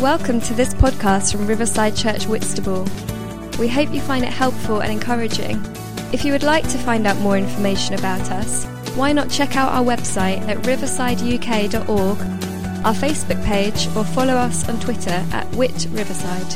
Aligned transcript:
Welcome 0.00 0.40
to 0.42 0.54
this 0.54 0.74
podcast 0.74 1.32
from 1.32 1.48
Riverside 1.48 1.96
Church 1.96 2.28
Whitstable. 2.28 2.86
We 3.58 3.66
hope 3.66 3.92
you 3.92 4.00
find 4.00 4.24
it 4.24 4.32
helpful 4.32 4.78
and 4.78 4.92
encouraging. 4.92 5.60
If 6.12 6.24
you 6.24 6.30
would 6.30 6.44
like 6.44 6.62
to 6.68 6.78
find 6.78 7.04
out 7.04 7.16
more 7.16 7.36
information 7.36 7.96
about 7.96 8.30
us, 8.30 8.64
why 8.94 9.10
not 9.10 9.28
check 9.28 9.56
out 9.56 9.72
our 9.72 9.82
website 9.82 10.38
at 10.46 10.58
riversideuk.org, 10.58 12.18
our 12.86 12.94
Facebook 12.94 13.44
page, 13.44 13.88
or 13.96 14.04
follow 14.04 14.34
us 14.34 14.68
on 14.68 14.78
Twitter 14.78 15.10
at 15.32 15.50
Wit 15.56 15.88
Riverside. 15.90 16.54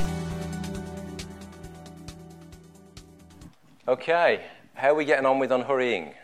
Okay, 3.88 4.44
how 4.74 4.90
are 4.90 4.94
we 4.94 5.04
getting 5.04 5.26
on 5.26 5.40
with 5.40 5.50
unhurrying? 5.50 6.14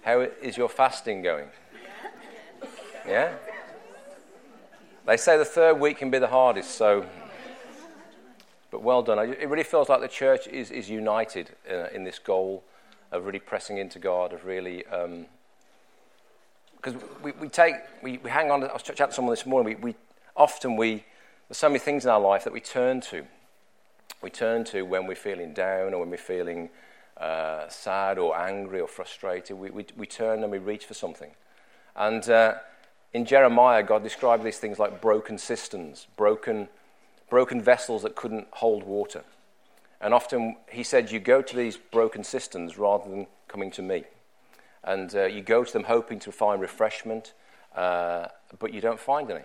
How 0.00 0.20
is 0.20 0.56
your 0.56 0.70
fasting 0.70 1.20
going? 1.20 1.48
Yeah? 3.08 3.32
They 5.06 5.16
say 5.16 5.38
the 5.38 5.44
third 5.44 5.80
week 5.80 5.96
can 5.96 6.10
be 6.10 6.18
the 6.18 6.26
hardest, 6.26 6.72
so. 6.72 7.06
But 8.70 8.82
well 8.82 9.02
done. 9.02 9.18
It 9.18 9.48
really 9.48 9.64
feels 9.64 9.88
like 9.88 10.02
the 10.02 10.08
church 10.08 10.46
is, 10.46 10.70
is 10.70 10.90
united 10.90 11.56
uh, 11.70 11.86
in 11.94 12.04
this 12.04 12.18
goal 12.18 12.62
of 13.10 13.24
really 13.24 13.38
pressing 13.38 13.78
into 13.78 13.98
God, 13.98 14.34
of 14.34 14.44
really. 14.44 14.84
Because 16.76 16.94
um, 16.94 17.02
we, 17.22 17.32
we 17.32 17.48
take, 17.48 17.76
we, 18.02 18.18
we 18.18 18.28
hang 18.28 18.50
on, 18.50 18.62
I 18.62 18.74
was 18.74 18.82
chatting 18.82 19.06
to 19.06 19.12
someone 19.12 19.32
this 19.32 19.46
morning, 19.46 19.80
we, 19.80 19.92
we 19.92 19.96
often 20.36 20.76
we, 20.76 21.04
there's 21.48 21.56
so 21.56 21.70
many 21.70 21.78
things 21.78 22.04
in 22.04 22.10
our 22.10 22.20
life 22.20 22.44
that 22.44 22.52
we 22.52 22.60
turn 22.60 23.00
to. 23.02 23.24
We 24.20 24.28
turn 24.28 24.64
to 24.64 24.82
when 24.82 25.06
we're 25.06 25.14
feeling 25.14 25.54
down 25.54 25.94
or 25.94 26.00
when 26.00 26.10
we're 26.10 26.18
feeling 26.18 26.68
uh, 27.16 27.68
sad 27.70 28.18
or 28.18 28.38
angry 28.38 28.80
or 28.80 28.88
frustrated. 28.88 29.56
We, 29.56 29.70
we, 29.70 29.86
we 29.96 30.06
turn 30.06 30.42
and 30.42 30.52
we 30.52 30.58
reach 30.58 30.84
for 30.84 30.92
something. 30.92 31.30
And 31.96 32.28
uh, 32.28 32.56
in 33.12 33.24
Jeremiah, 33.24 33.82
God 33.82 34.02
described 34.02 34.44
these 34.44 34.58
things 34.58 34.78
like 34.78 35.00
broken 35.00 35.38
cisterns, 35.38 36.06
broken, 36.16 36.68
broken 37.30 37.62
vessels 37.62 38.02
that 38.02 38.14
couldn't 38.14 38.48
hold 38.50 38.84
water. 38.84 39.24
And 40.00 40.14
often 40.14 40.56
he 40.70 40.82
said, 40.82 41.10
You 41.10 41.18
go 41.18 41.42
to 41.42 41.56
these 41.56 41.76
broken 41.76 42.22
cisterns 42.22 42.78
rather 42.78 43.08
than 43.08 43.26
coming 43.48 43.70
to 43.72 43.82
me. 43.82 44.04
And 44.84 45.14
uh, 45.14 45.24
you 45.24 45.42
go 45.42 45.64
to 45.64 45.72
them 45.72 45.84
hoping 45.84 46.18
to 46.20 46.32
find 46.32 46.60
refreshment, 46.60 47.32
uh, 47.74 48.28
but 48.58 48.72
you 48.72 48.80
don't 48.80 49.00
find 49.00 49.30
any. 49.30 49.44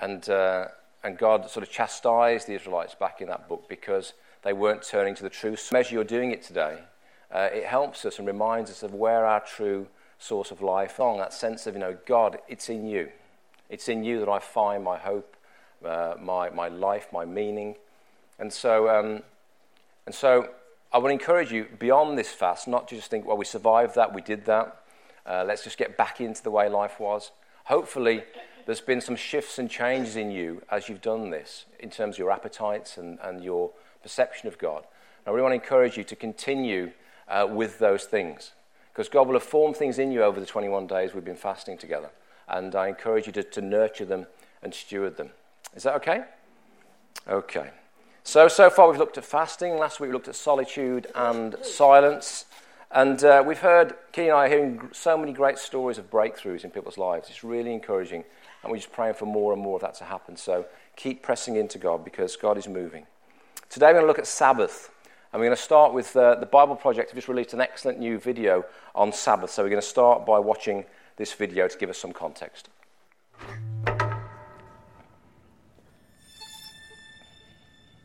And, 0.00 0.28
uh, 0.28 0.68
and 1.04 1.18
God 1.18 1.50
sort 1.50 1.66
of 1.66 1.70
chastised 1.70 2.46
the 2.46 2.54
Israelites 2.54 2.94
back 2.94 3.20
in 3.20 3.28
that 3.28 3.48
book 3.48 3.68
because 3.68 4.14
they 4.42 4.52
weren't 4.52 4.82
turning 4.82 5.14
to 5.16 5.22
the 5.22 5.28
truth. 5.28 5.60
So, 5.60 5.78
you're 5.90 6.04
doing 6.04 6.30
it 6.30 6.42
today, 6.42 6.78
uh, 7.30 7.48
it 7.52 7.64
helps 7.64 8.04
us 8.04 8.18
and 8.18 8.26
reminds 8.26 8.70
us 8.70 8.82
of 8.82 8.94
where 8.94 9.26
our 9.26 9.40
true 9.40 9.88
source 10.20 10.50
of 10.50 10.60
life 10.60 11.00
on, 11.00 11.18
that 11.18 11.32
sense 11.32 11.66
of, 11.66 11.74
you 11.74 11.80
know, 11.80 11.96
God, 12.06 12.38
it's 12.46 12.68
in 12.68 12.86
you. 12.86 13.08
It's 13.68 13.88
in 13.88 14.04
you 14.04 14.20
that 14.20 14.28
I 14.28 14.38
find 14.38 14.84
my 14.84 14.98
hope, 14.98 15.34
uh, 15.84 16.14
my, 16.20 16.50
my 16.50 16.68
life, 16.68 17.08
my 17.12 17.24
meaning. 17.24 17.76
And 18.38 18.52
so, 18.52 18.88
um, 18.88 19.22
and 20.06 20.14
so 20.14 20.50
I 20.92 20.98
would 20.98 21.10
encourage 21.10 21.50
you 21.50 21.66
beyond 21.78 22.18
this 22.18 22.30
fast, 22.30 22.68
not 22.68 22.86
to 22.88 22.96
just 22.96 23.10
think, 23.10 23.26
well, 23.26 23.36
we 23.36 23.44
survived 23.44 23.94
that, 23.94 24.14
we 24.14 24.20
did 24.20 24.44
that. 24.44 24.82
Uh, 25.24 25.44
let's 25.46 25.64
just 25.64 25.78
get 25.78 25.96
back 25.96 26.20
into 26.20 26.42
the 26.42 26.50
way 26.50 26.68
life 26.68 27.00
was. 27.00 27.32
Hopefully, 27.64 28.22
there's 28.66 28.80
been 28.80 29.00
some 29.00 29.16
shifts 29.16 29.58
and 29.58 29.70
changes 29.70 30.16
in 30.16 30.30
you 30.30 30.62
as 30.70 30.88
you've 30.88 31.00
done 31.02 31.30
this 31.30 31.64
in 31.78 31.90
terms 31.90 32.16
of 32.16 32.18
your 32.18 32.30
appetites 32.30 32.98
and, 32.98 33.18
and 33.22 33.42
your 33.42 33.70
perception 34.02 34.48
of 34.48 34.58
God. 34.58 34.84
And 35.24 35.28
I 35.28 35.30
really 35.30 35.42
want 35.42 35.52
to 35.52 35.62
encourage 35.62 35.96
you 35.96 36.04
to 36.04 36.16
continue 36.16 36.90
uh, 37.28 37.46
with 37.50 37.78
those 37.78 38.04
things. 38.04 38.52
Because 38.92 39.08
God 39.08 39.26
will 39.26 39.34
have 39.34 39.42
formed 39.42 39.76
things 39.76 39.98
in 39.98 40.10
you 40.12 40.22
over 40.22 40.40
the 40.40 40.46
21 40.46 40.86
days 40.86 41.14
we've 41.14 41.24
been 41.24 41.36
fasting 41.36 41.78
together. 41.78 42.10
And 42.48 42.74
I 42.74 42.88
encourage 42.88 43.26
you 43.26 43.32
to, 43.34 43.42
to 43.42 43.60
nurture 43.60 44.04
them 44.04 44.26
and 44.62 44.74
steward 44.74 45.16
them. 45.16 45.30
Is 45.74 45.84
that 45.84 45.94
okay? 45.96 46.24
Okay. 47.28 47.70
So, 48.24 48.48
so 48.48 48.68
far 48.70 48.88
we've 48.90 48.98
looked 48.98 49.18
at 49.18 49.24
fasting. 49.24 49.78
Last 49.78 50.00
week 50.00 50.08
we 50.08 50.12
looked 50.12 50.28
at 50.28 50.34
solitude 50.34 51.06
and 51.14 51.56
silence. 51.62 52.46
And 52.92 53.22
uh, 53.22 53.42
we've 53.46 53.60
heard, 53.60 53.94
Key 54.12 54.28
and 54.28 54.32
I 54.32 54.46
are 54.46 54.48
hearing 54.48 54.88
so 54.92 55.16
many 55.16 55.32
great 55.32 55.58
stories 55.58 55.96
of 55.96 56.10
breakthroughs 56.10 56.64
in 56.64 56.70
people's 56.70 56.98
lives. 56.98 57.30
It's 57.30 57.44
really 57.44 57.72
encouraging. 57.72 58.24
And 58.62 58.70
we're 58.70 58.78
just 58.78 58.92
praying 58.92 59.14
for 59.14 59.26
more 59.26 59.52
and 59.52 59.62
more 59.62 59.76
of 59.76 59.82
that 59.82 59.94
to 59.96 60.04
happen. 60.04 60.36
So 60.36 60.66
keep 60.96 61.22
pressing 61.22 61.56
into 61.56 61.78
God 61.78 62.04
because 62.04 62.36
God 62.36 62.58
is 62.58 62.66
moving. 62.66 63.06
Today 63.68 63.86
we're 63.86 63.94
going 63.94 64.02
to 64.02 64.08
look 64.08 64.18
at 64.18 64.26
Sabbath. 64.26 64.90
And 65.32 65.38
we're 65.38 65.46
going 65.46 65.56
to 65.56 65.62
start 65.62 65.92
with 65.92 66.16
uh, 66.16 66.34
the 66.36 66.46
Bible 66.46 66.74
Project. 66.74 67.10
have 67.10 67.16
just 67.16 67.28
released 67.28 67.54
an 67.54 67.60
excellent 67.60 68.00
new 68.00 68.18
video 68.18 68.64
on 68.96 69.12
Sabbath. 69.12 69.50
So 69.50 69.62
we're 69.62 69.68
going 69.68 69.80
to 69.80 69.86
start 69.86 70.26
by 70.26 70.40
watching 70.40 70.86
this 71.18 71.32
video 71.32 71.68
to 71.68 71.78
give 71.78 71.88
us 71.88 71.98
some 71.98 72.12
context. 72.12 72.68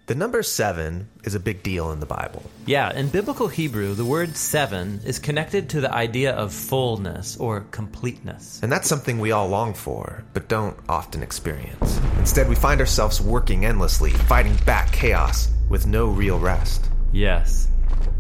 The 0.08 0.14
number 0.14 0.44
seven 0.44 1.10
is 1.24 1.34
a 1.34 1.40
big 1.40 1.64
deal 1.64 1.92
in 1.92 2.00
the 2.00 2.06
Bible. 2.06 2.44
Yeah, 2.68 2.96
in 2.96 3.10
biblical 3.10 3.48
Hebrew, 3.48 3.96
the 3.96 4.06
word 4.06 4.38
seven 4.38 5.02
is 5.04 5.18
connected 5.18 5.68
to 5.70 5.82
the 5.82 5.92
idea 5.92 6.32
of 6.36 6.54
fullness 6.54 7.38
or 7.38 7.62
completeness. 7.72 8.60
And 8.62 8.72
that's 8.72 8.88
something 8.88 9.18
we 9.18 9.32
all 9.32 9.48
long 9.48 9.74
for, 9.74 10.24
but 10.34 10.48
don't 10.48 10.78
often 10.88 11.24
experience. 11.24 12.00
Instead, 12.20 12.48
we 12.48 12.54
find 12.54 12.80
ourselves 12.80 13.20
working 13.20 13.66
endlessly, 13.66 14.12
fighting 14.12 14.56
back 14.58 14.92
chaos 14.92 15.50
with 15.70 15.88
no 15.88 16.06
real 16.10 16.38
rest. 16.38 16.88
Yes. 17.16 17.70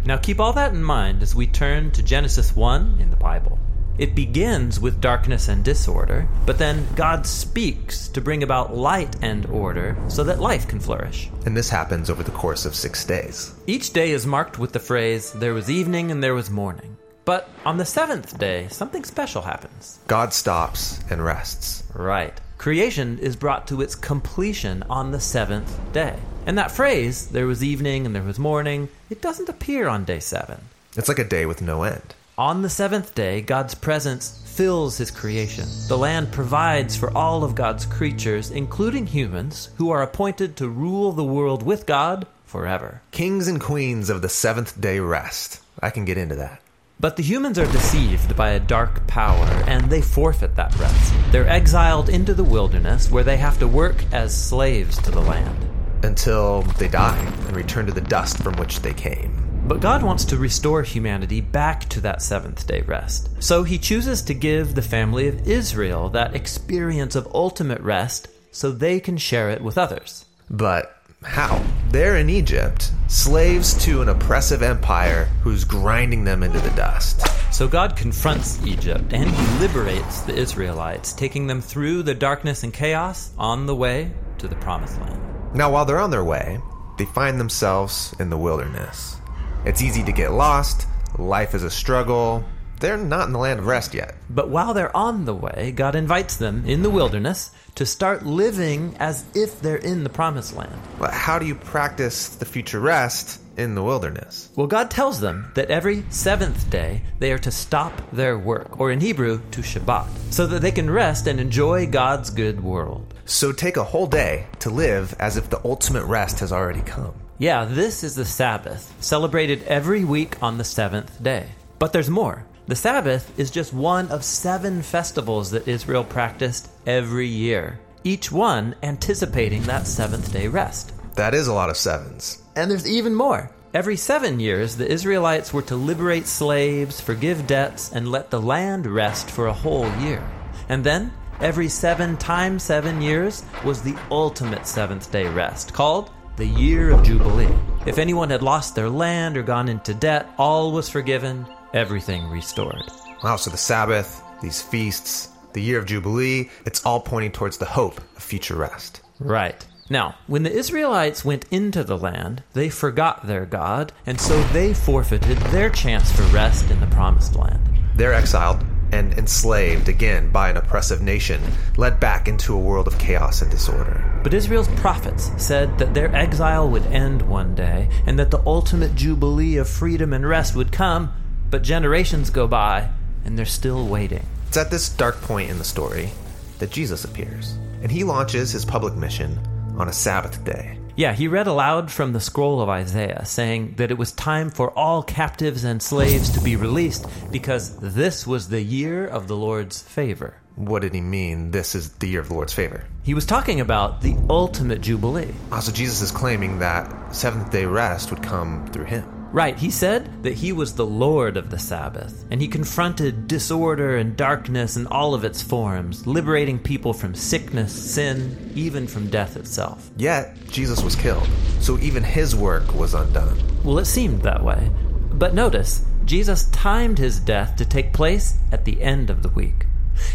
Now 0.05 0.15
keep 0.15 0.39
all 0.39 0.53
that 0.53 0.71
in 0.71 0.81
mind 0.81 1.21
as 1.21 1.35
we 1.35 1.47
turn 1.47 1.91
to 1.91 2.01
Genesis 2.01 2.55
1 2.55 2.99
in 3.01 3.09
the 3.09 3.17
Bible. 3.17 3.59
It 3.97 4.15
begins 4.15 4.79
with 4.79 5.01
darkness 5.01 5.49
and 5.49 5.65
disorder, 5.65 6.29
but 6.45 6.57
then 6.57 6.87
God 6.95 7.25
speaks 7.25 8.07
to 8.09 8.21
bring 8.21 8.41
about 8.41 8.73
light 8.73 9.17
and 9.21 9.45
order 9.47 9.97
so 10.07 10.23
that 10.23 10.39
life 10.39 10.69
can 10.69 10.79
flourish. 10.79 11.29
And 11.45 11.57
this 11.57 11.69
happens 11.69 12.09
over 12.09 12.23
the 12.23 12.31
course 12.31 12.65
of 12.65 12.73
six 12.73 13.03
days. 13.03 13.53
Each 13.67 13.91
day 13.91 14.11
is 14.11 14.25
marked 14.25 14.59
with 14.59 14.71
the 14.71 14.79
phrase, 14.79 15.33
there 15.33 15.53
was 15.53 15.69
evening 15.69 16.09
and 16.09 16.23
there 16.23 16.33
was 16.33 16.49
morning. 16.49 16.95
But 17.25 17.49
on 17.65 17.77
the 17.77 17.85
seventh 17.85 18.37
day, 18.37 18.69
something 18.69 19.03
special 19.03 19.41
happens. 19.41 19.99
God 20.07 20.33
stops 20.33 21.03
and 21.09 21.21
rests. 21.21 21.83
Right. 21.93 22.39
Creation 22.57 23.19
is 23.19 23.35
brought 23.35 23.67
to 23.67 23.81
its 23.81 23.95
completion 23.95 24.83
on 24.89 25.11
the 25.11 25.19
seventh 25.19 25.77
day. 25.91 26.17
And 26.45 26.57
that 26.57 26.71
phrase, 26.71 27.27
there 27.27 27.47
was 27.47 27.63
evening 27.63 28.05
and 28.05 28.15
there 28.15 28.21
was 28.21 28.37
morning, 28.37 28.89
it 29.09 29.21
doesn't 29.21 29.49
appear 29.49 29.87
on 29.87 30.05
day 30.05 30.19
seven. 30.19 30.59
It's 30.95 31.09
like 31.09 31.19
a 31.19 31.23
day 31.23 31.45
with 31.45 31.61
no 31.61 31.83
end. 31.83 32.13
On 32.37 32.61
the 32.61 32.69
seventh 32.69 33.15
day, 33.15 33.41
God's 33.41 33.75
presence 33.75 34.41
fills 34.45 34.97
his 34.97 35.09
creation. 35.09 35.67
The 35.87 35.97
land 35.97 36.31
provides 36.31 36.95
for 36.95 37.15
all 37.17 37.43
of 37.43 37.55
God's 37.55 37.85
creatures, 37.85 38.51
including 38.51 39.07
humans, 39.07 39.69
who 39.77 39.89
are 39.89 40.03
appointed 40.03 40.57
to 40.57 40.69
rule 40.69 41.13
the 41.13 41.23
world 41.23 41.63
with 41.63 41.85
God 41.85 42.27
forever. 42.45 43.01
Kings 43.11 43.47
and 43.47 43.59
queens 43.59 44.09
of 44.09 44.21
the 44.21 44.29
seventh 44.29 44.79
day 44.79 44.99
rest. 44.99 45.61
I 45.81 45.89
can 45.89 46.05
get 46.05 46.17
into 46.17 46.35
that. 46.35 46.61
But 46.99 47.17
the 47.17 47.23
humans 47.23 47.57
are 47.57 47.71
deceived 47.71 48.35
by 48.37 48.51
a 48.51 48.59
dark 48.59 49.07
power, 49.07 49.45
and 49.67 49.89
they 49.89 50.01
forfeit 50.01 50.55
that 50.55 50.77
rest. 50.77 51.13
They're 51.31 51.47
exiled 51.47 52.07
into 52.07 52.33
the 52.33 52.43
wilderness, 52.43 53.09
where 53.09 53.23
they 53.23 53.37
have 53.37 53.59
to 53.59 53.67
work 53.67 54.03
as 54.13 54.35
slaves 54.35 54.97
to 55.01 55.11
the 55.11 55.21
land 55.21 55.74
until 56.05 56.61
they 56.79 56.87
die 56.87 57.19
and 57.19 57.55
return 57.55 57.85
to 57.87 57.91
the 57.91 57.99
dust 57.99 58.37
from 58.37 58.55
which 58.55 58.79
they 58.79 58.93
came. 58.93 59.45
But 59.67 59.81
God 59.81 60.03
wants 60.03 60.25
to 60.25 60.37
restore 60.37 60.83
humanity 60.83 61.41
back 61.41 61.89
to 61.89 62.01
that 62.01 62.21
seventh 62.21 62.67
day 62.67 62.81
rest. 62.81 63.43
So 63.43 63.63
he 63.63 63.79
chooses 63.79 64.21
to 64.23 64.33
give 64.33 64.75
the 64.75 64.81
family 64.81 65.27
of 65.27 65.47
Israel 65.47 66.09
that 66.09 66.35
experience 66.35 67.15
of 67.15 67.27
ultimate 67.33 67.81
rest 67.81 68.27
so 68.51 68.71
they 68.71 68.99
can 68.99 69.17
share 69.17 69.49
it 69.49 69.61
with 69.61 69.77
others. 69.77 70.25
But 70.49 70.95
how? 71.23 71.63
They're 71.89 72.17
in 72.17 72.29
Egypt, 72.29 72.91
slaves 73.07 73.73
to 73.85 74.03
an 74.03 74.09
oppressive 74.09 74.61
empire 74.61 75.25
who's 75.41 75.63
grinding 75.63 76.23
them 76.23 76.43
into 76.43 76.59
the 76.59 76.69
dust. 76.71 77.25
So 77.51 77.67
God 77.67 77.95
confronts 77.95 78.63
Egypt 78.65 79.13
and 79.13 79.29
he 79.29 79.59
liberates 79.59 80.21
the 80.21 80.35
Israelites, 80.35 81.13
taking 81.13 81.47
them 81.47 81.61
through 81.61 82.03
the 82.03 82.13
darkness 82.13 82.63
and 82.63 82.73
chaos 82.73 83.31
on 83.37 83.65
the 83.65 83.75
way 83.75 84.11
to 84.37 84.47
the 84.47 84.55
promised 84.57 84.99
land. 85.01 85.34
Now, 85.55 85.71
while 85.71 85.85
they're 85.85 86.01
on 86.01 86.11
their 86.11 86.23
way, 86.23 86.59
they 86.97 87.05
find 87.05 87.39
themselves 87.39 88.13
in 88.19 88.29
the 88.29 88.37
wilderness. 88.37 89.15
It's 89.63 89.81
easy 89.81 90.03
to 90.03 90.11
get 90.11 90.33
lost, 90.33 90.85
life 91.17 91.55
is 91.55 91.63
a 91.63 91.69
struggle. 91.69 92.43
They're 92.81 92.97
not 92.97 93.27
in 93.27 93.31
the 93.31 93.39
land 93.39 93.61
of 93.61 93.67
rest 93.67 93.93
yet. 93.93 94.15
But 94.29 94.49
while 94.49 94.73
they're 94.73 94.95
on 94.95 95.23
the 95.23 95.33
way, 95.33 95.71
God 95.73 95.95
invites 95.95 96.35
them 96.35 96.65
in 96.65 96.83
the 96.83 96.89
wilderness 96.89 97.51
to 97.75 97.85
start 97.85 98.25
living 98.25 98.97
as 98.99 99.23
if 99.33 99.61
they're 99.61 99.77
in 99.77 100.03
the 100.03 100.09
promised 100.09 100.57
land. 100.57 100.77
But 100.99 101.13
how 101.13 101.39
do 101.39 101.45
you 101.45 101.55
practice 101.55 102.27
the 102.27 102.43
future 102.43 102.81
rest 102.81 103.39
in 103.55 103.75
the 103.75 103.83
wilderness? 103.83 104.49
Well, 104.57 104.67
God 104.67 104.91
tells 104.91 105.21
them 105.21 105.53
that 105.55 105.71
every 105.71 106.03
seventh 106.09 106.69
day 106.69 107.03
they 107.19 107.31
are 107.31 107.39
to 107.39 107.51
stop 107.51 107.93
their 108.11 108.37
work, 108.37 108.77
or 108.77 108.91
in 108.91 108.99
Hebrew, 108.99 109.41
to 109.51 109.61
Shabbat, 109.61 110.09
so 110.31 110.45
that 110.47 110.61
they 110.61 110.71
can 110.71 110.89
rest 110.89 111.27
and 111.27 111.39
enjoy 111.39 111.87
God's 111.87 112.29
good 112.29 112.61
world. 112.61 113.13
So 113.25 113.51
take 113.51 113.75
a 113.75 113.83
whole 113.83 114.05
day 114.05 114.45
to 114.59 114.69
live 114.69 115.15
as 115.19 115.35
if 115.35 115.49
the 115.49 115.59
ultimate 115.65 116.05
rest 116.05 116.39
has 116.39 116.51
already 116.51 116.81
come. 116.81 117.15
Yeah, 117.39 117.65
this 117.65 118.03
is 118.03 118.15
the 118.15 118.23
Sabbath, 118.23 118.93
celebrated 118.99 119.63
every 119.63 120.05
week 120.05 120.41
on 120.43 120.57
the 120.57 120.63
seventh 120.63 121.21
day. 121.21 121.47
But 121.79 121.91
there's 121.91 122.09
more. 122.09 122.45
The 122.67 122.75
Sabbath 122.75 123.37
is 123.39 123.49
just 123.49 123.73
one 123.73 124.09
of 124.09 124.23
seven 124.23 124.83
festivals 124.83 125.51
that 125.51 125.67
Israel 125.67 126.03
practiced 126.03 126.69
every 126.85 127.27
year, 127.27 127.79
each 128.03 128.31
one 128.31 128.75
anticipating 128.83 129.63
that 129.63 129.87
seventh 129.87 130.31
day 130.31 130.47
rest. 130.47 130.93
That 131.15 131.33
is 131.33 131.47
a 131.47 131.53
lot 131.53 131.71
of 131.71 131.77
sevens. 131.77 132.43
And 132.55 132.69
there's 132.69 132.87
even 132.87 133.15
more. 133.15 133.51
Every 133.73 133.97
seven 133.97 134.39
years, 134.39 134.77
the 134.77 134.89
Israelites 134.89 135.51
were 135.51 135.63
to 135.63 135.75
liberate 135.75 136.27
slaves, 136.27 137.01
forgive 137.01 137.47
debts, 137.47 137.91
and 137.91 138.11
let 138.11 138.29
the 138.29 138.41
land 138.41 138.85
rest 138.87 139.29
for 139.29 139.47
a 139.47 139.53
whole 139.53 139.89
year. 139.97 140.23
And 140.69 140.83
then, 140.83 141.11
every 141.41 141.69
seven 141.69 142.17
times 142.17 142.63
seven 142.63 143.01
years 143.01 143.43
was 143.63 143.81
the 143.81 143.95
ultimate 144.11 144.67
seventh 144.67 145.11
day 145.11 145.27
rest, 145.27 145.73
called 145.73 146.11
the 146.37 146.45
Year 146.45 146.91
of 146.91 147.03
Jubilee. 147.03 147.53
If 147.85 147.97
anyone 147.97 148.29
had 148.29 148.41
lost 148.41 148.75
their 148.75 148.89
land 148.89 149.37
or 149.37 149.43
gone 149.43 149.69
into 149.69 149.93
debt, 149.93 150.27
all 150.37 150.71
was 150.71 150.89
forgiven, 150.89 151.45
everything 151.73 152.29
restored. 152.29 152.83
Wow, 153.23 153.37
so 153.37 153.49
the 153.49 153.57
Sabbath, 153.57 154.21
these 154.41 154.61
feasts, 154.61 155.29
the 155.53 155.61
year 155.61 155.79
of 155.79 155.85
Jubilee, 155.85 156.49
it's 156.65 156.85
all 156.85 156.99
pointing 156.99 157.31
towards 157.31 157.57
the 157.57 157.65
hope 157.65 157.97
of 158.17 158.23
future 158.23 158.55
rest. 158.55 159.01
Right. 159.19 159.65
Now, 159.89 160.15
when 160.27 160.43
the 160.43 160.51
Israelites 160.51 161.23
went 161.23 161.45
into 161.51 161.83
the 161.83 161.97
land, 161.97 162.43
they 162.53 162.69
forgot 162.69 163.27
their 163.27 163.45
God, 163.45 163.93
and 164.05 164.19
so 164.19 164.41
they 164.45 164.73
forfeited 164.73 165.37
their 165.37 165.69
chance 165.69 166.11
for 166.11 166.23
rest 166.23 166.69
in 166.71 166.79
the 166.81 166.87
promised 166.87 167.35
land. 167.35 167.61
They're 167.95 168.13
exiled 168.13 168.65
and 168.95 169.13
enslaved 169.13 169.89
again 169.89 170.31
by 170.31 170.49
an 170.49 170.57
oppressive 170.57 171.01
nation, 171.01 171.41
led 171.77 171.99
back 171.99 172.27
into 172.27 172.55
a 172.55 172.59
world 172.59 172.87
of 172.87 172.97
chaos 172.97 173.41
and 173.41 173.51
disorder. 173.51 174.03
But 174.23 174.33
Israel's 174.33 174.69
prophets 174.79 175.31
said 175.37 175.77
that 175.77 175.93
their 175.93 176.13
exile 176.15 176.69
would 176.69 176.85
end 176.87 177.21
one 177.21 177.53
day, 177.53 177.89
and 178.07 178.17
that 178.17 178.31
the 178.31 178.41
ultimate 178.45 178.95
jubilee 178.95 179.57
of 179.57 179.69
freedom 179.69 180.13
and 180.13 180.27
rest 180.27 180.55
would 180.55 180.71
come, 180.71 181.13
but 181.51 181.61
generations 181.61 182.29
go 182.29 182.47
by, 182.47 182.89
and 183.23 183.37
they're 183.37 183.45
still 183.45 183.87
waiting. 183.87 184.25
It's 184.47 184.57
at 184.57 184.71
this 184.71 184.89
dark 184.89 185.21
point 185.21 185.49
in 185.49 185.57
the 185.57 185.63
story 185.63 186.11
that 186.59 186.71
Jesus 186.71 187.03
appears, 187.03 187.57
and 187.81 187.91
he 187.91 188.03
launches 188.03 188.51
his 188.51 188.65
public 188.65 188.95
mission 188.95 189.37
on 189.77 189.89
a 189.89 189.93
Sabbath 189.93 190.43
day. 190.45 190.79
Yeah, 190.97 191.11
he 191.11 191.27
read 191.27 191.47
aloud 191.47 191.91
from 191.91 192.13
the 192.13 192.21
scroll 192.21 192.61
of 192.61 192.69
Isaiah, 192.69 193.25
saying 193.25 193.75
that 193.77 193.91
it 193.91 193.97
was 193.97 194.13
time 194.13 194.49
for 194.49 194.71
all 194.71 195.03
captives 195.03 195.65
and 195.65 195.83
slaves 195.83 196.29
to 196.31 196.41
be 196.41 196.55
released 196.55 197.05
because 197.31 197.75
this 197.77 198.25
was 198.25 198.47
the 198.47 198.61
year 198.61 199.05
of 199.05 199.27
the 199.27 199.35
Lord's 199.35 199.81
favor. 199.81 200.37
What 200.55 200.83
did 200.83 200.93
he 200.93 201.01
mean? 201.01 201.51
This 201.51 201.75
is 201.75 201.89
the 201.95 202.07
year 202.07 202.21
of 202.21 202.29
the 202.29 202.33
Lord's 202.33 202.53
favor. 202.53 202.85
He 203.03 203.13
was 203.13 203.25
talking 203.25 203.59
about 203.59 204.01
the 204.01 204.15
ultimate 204.29 204.79
jubilee. 204.79 205.33
Ah, 205.51 205.55
also, 205.55 205.73
Jesus 205.73 206.01
is 206.01 206.11
claiming 206.11 206.59
that 206.59 207.13
seventh 207.13 207.51
day 207.51 207.65
rest 207.65 208.09
would 208.09 208.23
come 208.23 208.65
through 208.67 208.85
him. 208.85 209.14
Right, 209.35 209.59
he 209.59 209.69
said 209.69 210.23
that 210.23 210.35
he 210.35 210.53
was 210.53 210.75
the 210.75 210.85
Lord 210.85 211.35
of 211.35 211.49
the 211.49 211.59
Sabbath, 211.59 212.23
and 212.31 212.39
he 212.39 212.47
confronted 212.47 213.27
disorder 213.27 213.97
and 213.97 214.15
darkness 214.15 214.77
in 214.77 214.87
all 214.87 215.13
of 215.13 215.25
its 215.25 215.41
forms, 215.41 216.07
liberating 216.07 216.57
people 216.57 216.93
from 216.93 217.13
sickness, 217.13 217.73
sin, 217.73 218.53
even 218.55 218.87
from 218.87 219.09
death 219.09 219.35
itself. 219.35 219.91
Yet, 219.97 220.37
Jesus 220.47 220.81
was 220.81 220.95
killed, 220.95 221.27
so 221.59 221.77
even 221.79 222.01
his 222.01 222.33
work 222.33 222.73
was 222.73 222.93
undone. 222.93 223.37
Well, 223.65 223.77
it 223.79 223.87
seemed 223.87 224.21
that 224.21 224.41
way. 224.41 224.71
But 225.11 225.33
notice, 225.33 225.85
Jesus 226.05 226.49
timed 226.51 226.97
his 226.97 227.19
death 227.19 227.57
to 227.57 227.65
take 227.65 227.91
place 227.91 228.35
at 228.53 228.63
the 228.63 228.81
end 228.81 229.09
of 229.09 229.21
the 229.21 229.27
week. 229.27 229.65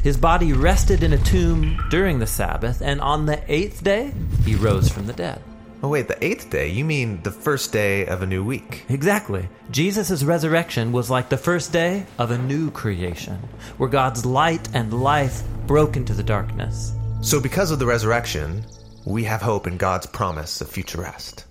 His 0.03 0.17
body 0.17 0.55
rested 0.55 1.03
in 1.03 1.13
a 1.13 1.19
tomb 1.19 1.79
during 1.91 2.21
the 2.21 2.27
Sabbath, 2.27 2.81
and 2.81 3.03
on 3.03 3.27
the 3.27 3.43
eighth 3.53 3.85
day, 3.85 4.15
he 4.47 4.55
rose 4.55 4.89
from 4.89 5.07
the 5.07 5.13
dead. 5.13 5.43
Oh, 5.83 5.89
wait, 5.89 6.09
the 6.09 6.23
eighth 6.23 6.51
day? 6.51 6.69
You 6.69 6.85
mean 6.85 7.23
the 7.23 7.31
first 7.31 7.73
day 7.73 8.05
of 8.05 8.21
a 8.21 8.27
new 8.27 8.45
week? 8.45 8.85
Exactly. 8.91 9.49
Jesus' 9.71 10.23
resurrection 10.23 10.93
was 10.93 11.09
like 11.09 11.31
the 11.31 11.39
first 11.39 11.73
day 11.73 12.05
of 12.19 12.31
a 12.31 12.37
new 12.37 12.71
creation, 12.71 13.39
where 13.79 13.89
God's 13.89 14.27
light 14.27 14.69
and 14.75 15.03
life 15.03 15.43
broke 15.67 15.97
into 15.97 16.13
the 16.13 16.23
darkness. 16.23 16.93
So, 17.23 17.41
because 17.41 17.71
of 17.71 17.79
the 17.79 17.87
resurrection, 17.87 18.63
we 19.07 19.25
have 19.25 19.41
hope 19.41 19.67
in 19.67 19.79
God's 19.79 20.05
promise 20.05 20.61
of 20.61 20.69
future 20.69 21.01
rest. 21.01 21.47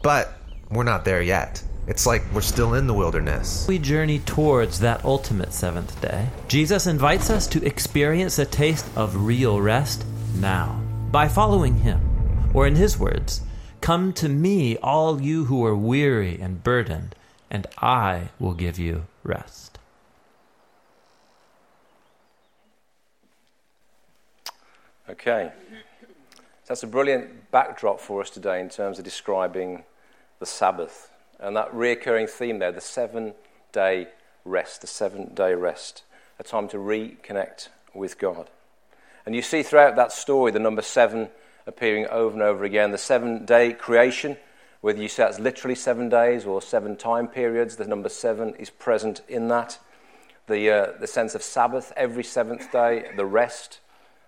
But 0.00 0.34
we're 0.70 0.84
not 0.84 1.04
there 1.04 1.22
yet. 1.22 1.60
It's 1.88 2.06
like 2.06 2.22
we're 2.32 2.42
still 2.42 2.74
in 2.74 2.86
the 2.86 2.94
wilderness. 2.94 3.66
We 3.66 3.80
journey 3.80 4.20
towards 4.20 4.78
that 4.80 5.04
ultimate 5.04 5.52
seventh 5.52 6.00
day. 6.00 6.28
Jesus 6.46 6.86
invites 6.86 7.30
us 7.30 7.48
to 7.48 7.64
experience 7.64 8.38
a 8.38 8.44
taste 8.44 8.86
of 8.94 9.24
real 9.26 9.60
rest 9.60 10.04
now 10.36 10.80
by 11.10 11.26
following 11.26 11.78
him. 11.78 12.00
Or, 12.54 12.66
in 12.66 12.76
his 12.76 12.98
words, 12.98 13.42
Come 13.80 14.12
to 14.14 14.28
me, 14.28 14.76
all 14.78 15.20
you 15.20 15.44
who 15.44 15.64
are 15.64 15.76
weary 15.76 16.38
and 16.40 16.62
burdened, 16.62 17.14
and 17.50 17.66
I 17.78 18.30
will 18.38 18.54
give 18.54 18.78
you 18.78 19.06
rest. 19.22 19.78
Okay. 25.08 25.52
That's 26.66 26.82
a 26.82 26.88
brilliant 26.88 27.52
backdrop 27.52 28.00
for 28.00 28.20
us 28.20 28.28
today 28.28 28.60
in 28.60 28.68
terms 28.68 28.98
of 28.98 29.04
describing 29.04 29.84
the 30.40 30.46
Sabbath. 30.46 31.10
And 31.38 31.56
that 31.56 31.70
reoccurring 31.72 32.28
theme 32.28 32.58
there, 32.58 32.72
the 32.72 32.80
seven 32.80 33.34
day 33.70 34.08
rest, 34.44 34.80
the 34.80 34.88
seven 34.88 35.32
day 35.32 35.54
rest, 35.54 36.02
a 36.40 36.42
time 36.42 36.66
to 36.68 36.78
reconnect 36.78 37.68
with 37.94 38.18
God. 38.18 38.50
And 39.24 39.34
you 39.34 39.42
see 39.42 39.62
throughout 39.62 39.94
that 39.96 40.10
story 40.10 40.50
the 40.50 40.58
number 40.58 40.82
seven 40.82 41.28
appearing 41.66 42.06
over 42.06 42.32
and 42.32 42.42
over 42.42 42.64
again. 42.64 42.90
The 42.90 42.98
seven 42.98 43.44
day 43.44 43.72
creation, 43.72 44.36
whether 44.80 45.00
you 45.00 45.08
say 45.08 45.24
that's 45.24 45.40
literally 45.40 45.74
seven 45.74 46.08
days 46.08 46.46
or 46.46 46.62
seven 46.62 46.96
time 46.96 47.28
periods, 47.28 47.76
the 47.76 47.86
number 47.86 48.08
seven 48.08 48.54
is 48.54 48.70
present 48.70 49.22
in 49.28 49.48
that. 49.48 49.78
The, 50.46 50.70
uh, 50.70 50.92
the 51.00 51.08
sense 51.08 51.34
of 51.34 51.42
Sabbath 51.42 51.92
every 51.96 52.22
seventh 52.22 52.70
day, 52.70 53.10
the 53.16 53.26
rest, 53.26 53.80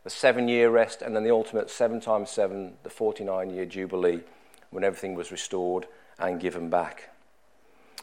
the 0.03 0.11
seven 0.11 0.49
year 0.49 0.69
rest, 0.69 1.01
and 1.01 1.15
then 1.15 1.23
the 1.23 1.31
ultimate 1.31 1.71
seven 1.71 2.01
times 2.01 2.31
seven, 2.31 2.75
the 2.83 2.91
49 2.91 3.51
year 3.51 3.65
Jubilee, 3.65 4.21
when 4.71 4.83
everything 4.83 5.15
was 5.15 5.31
restored 5.31 5.87
and 6.19 6.41
given 6.41 6.71
back. 6.71 7.11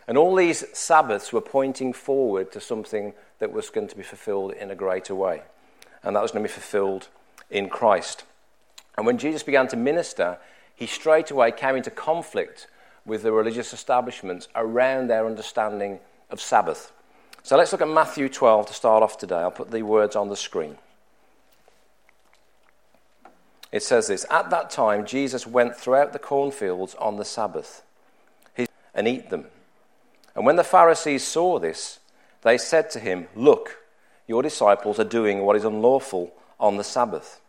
And 0.08 0.18
all 0.18 0.36
these 0.36 0.64
Sabbaths 0.78 1.34
were 1.34 1.42
pointing 1.42 1.92
forward 1.92 2.52
to 2.52 2.62
something 2.62 3.14
that 3.40 3.52
was 3.52 3.70
going 3.70 3.88
to 3.88 3.98
be 3.98 4.04
fulfilled 4.04 4.54
in 4.54 4.72
a 4.72 4.76
greater 4.76 5.16
way. 5.16 5.42
And 6.04 6.16
that 6.16 6.22
was 6.22 6.32
going 6.32 6.44
to 6.44 6.50
be 6.50 6.54
fulfilled 6.54 7.08
in 7.50 7.70
Christ. 7.70 8.24
And 8.98 9.06
when 9.06 9.18
Jesus 9.18 9.44
began 9.44 9.68
to 9.70 9.76
minister, 9.76 10.38
he 10.76 10.88
straight 10.88 11.32
away 11.32 11.52
came 11.52 11.76
into 11.76 11.92
conflict 11.92 12.68
with 13.06 13.24
the 13.24 13.32
religious 13.32 13.74
establishments 13.74 14.48
around 14.56 15.08
their 15.08 15.26
understanding 15.26 16.00
of 16.30 16.42
Sabbath. 16.42 16.92
So 17.44 17.58
let's 17.58 17.72
look 17.72 17.82
at 17.82 17.88
Matthew 17.88 18.28
12 18.30 18.68
to 18.68 18.74
start 18.74 19.04
off 19.04 19.18
today. 19.18 19.36
I'll 19.36 19.52
put 19.52 19.72
the 19.72 19.84
words 19.84 20.16
on 20.16 20.30
the 20.30 20.36
screen. 20.36 20.78
It 23.72 23.84
says 23.84 24.08
this 24.08 24.26
At 24.30 24.50
that 24.50 24.70
time, 24.70 25.06
Jesus 25.06 25.46
went 25.46 25.76
throughout 25.76 26.14
the 26.14 26.20
cornfields 26.20 26.96
on 26.96 27.18
the 27.18 27.26
Sabbath 27.26 27.84
and 28.96 29.08
eat 29.08 29.30
them. 29.30 29.46
And 30.34 30.46
when 30.46 30.56
the 30.56 30.64
Pharisees 30.64 31.26
saw 31.26 31.60
this, 31.60 32.00
they 32.42 32.58
said 32.58 32.90
to 32.92 33.00
him, 33.00 33.28
Look, 33.36 33.78
your 34.28 34.42
disciples 34.42 35.00
are 35.00 35.04
doing 35.04 35.42
what 35.42 35.56
is 35.56 35.66
unlawful 35.66 36.34
on 36.60 36.78
the 36.78 36.84
Sabbath. 36.84 37.42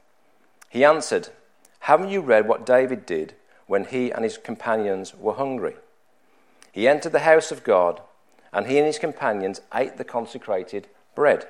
He 0.76 0.84
answered, 0.84 1.30
Haven't 1.78 2.10
you 2.10 2.20
read 2.20 2.46
what 2.46 2.66
David 2.66 3.06
did 3.06 3.32
when 3.66 3.86
he 3.86 4.10
and 4.10 4.22
his 4.22 4.36
companions 4.36 5.14
were 5.14 5.32
hungry? 5.32 5.76
He 6.70 6.86
entered 6.86 7.12
the 7.12 7.20
house 7.20 7.50
of 7.50 7.64
God, 7.64 8.02
and 8.52 8.66
he 8.66 8.76
and 8.76 8.86
his 8.86 8.98
companions 8.98 9.62
ate 9.74 9.96
the 9.96 10.04
consecrated 10.04 10.88
bread. 11.14 11.48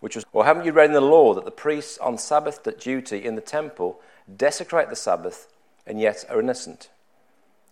Which 0.00 0.16
was, 0.16 0.24
or 0.32 0.46
haven't 0.46 0.64
you 0.64 0.72
read 0.72 0.86
in 0.86 0.94
the 0.94 1.02
law 1.02 1.34
that 1.34 1.44
the 1.44 1.50
priests 1.50 1.98
on 1.98 2.16
Sabbath 2.16 2.62
duty 2.80 3.22
in 3.22 3.34
the 3.34 3.42
temple 3.42 4.00
desecrate 4.34 4.88
the 4.88 4.96
Sabbath 4.96 5.46
and 5.86 6.00
yet 6.00 6.24
are 6.30 6.40
innocent? 6.40 6.88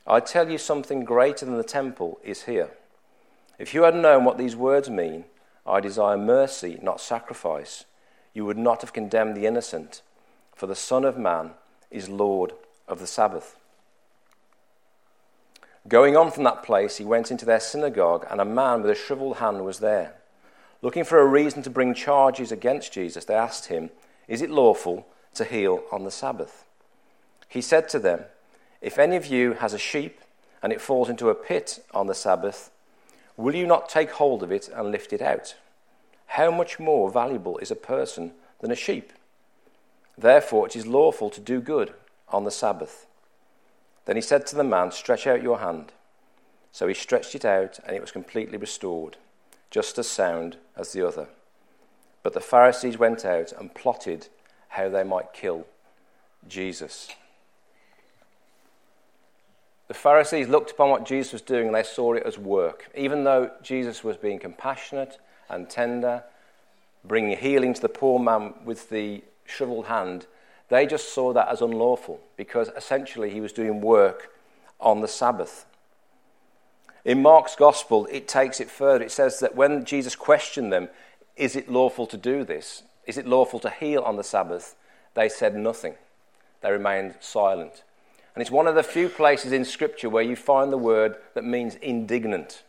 I 0.07 0.21
tell 0.21 0.51
you 0.51 0.59
something 0.59 1.07
greater 1.07 1.47
than 1.47 1.57
the 1.57 1.65
temple 1.65 2.21
is 2.23 2.43
here. 2.43 2.69
If 3.59 3.73
you 3.73 3.85
had 3.85 3.97
known 3.97 4.27
what 4.27 4.37
these 4.37 4.57
words 4.57 4.91
mean, 4.91 5.25
I 5.67 5.81
desire 5.81 6.19
mercy, 6.19 6.79
not 6.83 7.01
sacrifice, 7.01 7.87
you 8.35 8.45
would 8.45 8.59
not 8.59 8.83
have 8.83 8.93
condemned 8.93 9.39
the 9.39 9.47
innocent 9.47 10.03
for 10.63 10.69
the 10.69 10.77
Son 10.77 11.05
of 11.05 11.19
Man 11.19 11.51
is 11.91 12.09
Lord 12.09 12.53
of 12.87 13.01
the 13.01 13.07
Sabbath. 13.09 13.57
Going 15.89 16.17
on 16.17 16.31
from 16.31 16.45
that 16.45 16.63
place, 16.63 16.99
he 16.99 17.05
went 17.05 17.33
into 17.33 17.45
their 17.45 17.59
synagogue, 17.59 18.25
and 18.31 18.41
a 18.41 18.45
man 18.45 18.81
with 18.81 18.93
a 18.93 18.95
shriveled 18.95 19.39
hand 19.39 19.65
was 19.65 19.81
there. 19.81 20.15
Looking 20.81 21.03
for 21.03 21.19
a 21.19 21.27
reason 21.27 21.65
to 21.65 21.71
bring 21.71 21.95
charges 21.95 22.53
against 22.53 22.93
Jesus, 22.93 23.25
they 23.25 23.35
asked 23.35 23.67
him, 23.67 23.91
Is 24.29 24.41
it 24.41 24.51
lawful 24.51 25.05
to 25.35 25.45
heal 25.45 25.83
on 25.91 26.05
the 26.05 26.13
Sabbath? 26.13 26.65
He 27.49 27.61
said 27.61 27.89
to 27.89 27.99
them, 27.99 28.21
If 28.81 29.01
any 29.01 29.17
of 29.17 29.27
you 29.27 29.55
has 29.55 29.75
a 29.75 29.79
sheep 29.79 30.21
and 30.63 30.73
it 30.73 30.81
falls 30.81 31.09
into 31.09 31.29
a 31.29 31.35
pit 31.35 31.85
on 31.93 32.07
the 32.07 32.15
Sabbath, 32.15 32.71
will 33.37 33.57
you 33.57 33.67
not 33.67 33.89
take 33.89 34.13
hold 34.13 34.45
of 34.45 34.53
it 34.53 34.69
and 34.73 34.93
lift 34.93 35.13
it 35.13 35.23
out? 35.23 35.57
How 36.27 36.53
much 36.53 36.79
more 36.79 37.11
valuable 37.11 37.59
is 37.59 37.73
a 37.73 37.75
person 37.75 38.31
than 38.61 38.71
a 38.71 38.77
sheep? 38.77 39.13
Therefore, 40.23 40.67
it 40.67 40.77
is 40.77 40.87
lawful 40.87 41.31
to 41.31 41.41
do 41.41 41.61
good 41.61 41.95
on 42.29 42.45
the 42.45 42.53
Sabbath. 42.53 43.07
Then 44.05 44.15
he 44.15 44.23
said 44.23 44.47
to 44.47 44.57
the 44.57 44.63
man, 44.63 44.93
Stretch 44.93 45.27
out 45.27 45.43
your 45.43 45.59
hand. 45.59 45.93
So 46.71 46.87
he 46.87 46.95
stretched 46.95 47.35
it 47.35 47.45
out, 47.45 47.81
and 47.85 47.97
it 47.97 48.01
was 48.01 48.13
completely 48.13 48.57
restored, 48.57 49.17
just 49.69 49.99
as 49.99 50.07
sound 50.07 50.59
as 50.77 50.93
the 50.93 51.07
other. 51.07 51.27
But 52.23 52.35
the 52.35 52.41
Pharisees 52.41 52.97
went 52.97 53.25
out 53.25 53.51
and 53.51 53.75
plotted 53.75 54.29
how 54.69 54.89
they 54.89 55.03
might 55.03 55.33
kill 55.33 55.67
Jesus. 56.47 57.09
The 59.89 59.95
Pharisees 59.95 60.49
looked 60.49 60.71
upon 60.71 60.89
what 60.89 61.05
Jesus 61.05 61.33
was 61.33 61.43
doing 61.43 61.67
and 61.67 61.75
they 61.75 61.83
saw 61.83 62.15
it 62.15 62.23
as 62.25 62.39
work. 62.39 62.89
Even 62.95 63.25
though 63.25 63.51
Jesus 63.61 64.05
was 64.05 64.17
being 64.17 64.39
compassionate 64.39 65.19
and 65.51 65.69
tender, 65.69 66.23
bringing 67.05 67.37
healing 67.37 67.75
to 67.75 67.83
the 67.83 67.89
poor 67.89 68.21
man 68.21 68.55
with 68.65 68.89
the 68.89 69.23
shriveled 69.45 69.87
hand, 69.87 70.27
they 70.69 70.87
just 70.87 71.13
saw 71.13 71.33
that 71.33 71.49
as 71.49 71.61
unlawful 71.61 72.21
because 72.37 72.71
essentially 72.77 73.31
he 73.31 73.41
was 73.41 73.53
doing 73.53 73.81
work 73.81 74.33
on 74.81 75.01
the 75.01 75.09
Sabbath. 75.09 75.67
In 77.05 77.21
Mark's 77.21 77.57
gospel, 77.57 78.07
it 78.11 78.29
takes 78.29 78.61
it 78.61 78.71
further. 78.71 79.05
It 79.05 79.11
says 79.11 79.41
that 79.41 79.57
when 79.57 79.85
Jesus 79.85 80.15
questioned 80.15 80.73
them, 80.73 80.89
Is 81.37 81.57
it 81.57 81.71
lawful 81.71 82.07
to 82.07 82.17
do 82.17 82.45
this? 82.45 82.85
Is 83.07 83.19
it 83.19 83.27
lawful 83.27 83.59
to 83.61 83.71
heal 83.71 84.03
on 84.03 84.17
the 84.17 84.25
Sabbath? 84.25 84.77
They 85.15 85.29
said 85.29 85.57
nothing. 85.57 85.95
They 86.61 86.71
remained 86.71 87.17
silent. 87.21 87.83
And 88.35 88.41
it's 88.41 88.51
one 88.51 88.67
of 88.67 88.75
the 88.75 88.83
few 88.83 89.09
places 89.09 89.53
in 89.53 89.65
Scripture 89.65 90.09
where 90.09 90.23
you 90.23 90.37
find 90.37 90.73
the 90.73 90.79
word 90.79 91.17
that 91.35 91.45
means 91.45 91.75
indignant. 91.77 92.63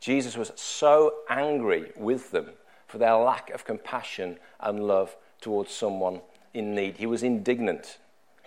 Jesus 0.00 0.36
was 0.36 0.52
so 0.54 1.14
angry 1.28 1.90
with 1.96 2.30
them 2.30 2.50
for 2.86 2.98
their 2.98 3.16
lack 3.16 3.50
of 3.50 3.64
compassion 3.64 4.38
and 4.60 4.86
love 4.86 5.16
towards 5.40 5.72
someone 5.72 6.20
in 6.54 6.74
need. 6.74 6.96
He 6.96 7.06
was 7.06 7.22
indignant. 7.22 7.98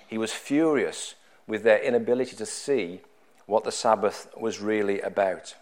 He 0.08 0.18
was 0.18 0.32
furious 0.32 1.16
with 1.48 1.64
their 1.64 1.80
inability 1.80 2.36
to 2.36 2.46
see 2.46 3.02
what 3.46 3.64
the 3.64 3.72
Sabbath 3.72 4.28
was 4.38 4.60
really 4.60 5.02
about. 5.02 5.56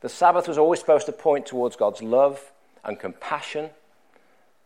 The 0.00 0.08
Sabbath 0.08 0.48
was 0.48 0.58
always 0.58 0.80
supposed 0.80 1.06
to 1.06 1.12
point 1.12 1.46
towards 1.46 1.76
God's 1.76 2.02
love 2.02 2.52
and 2.84 2.98
compassion, 2.98 3.70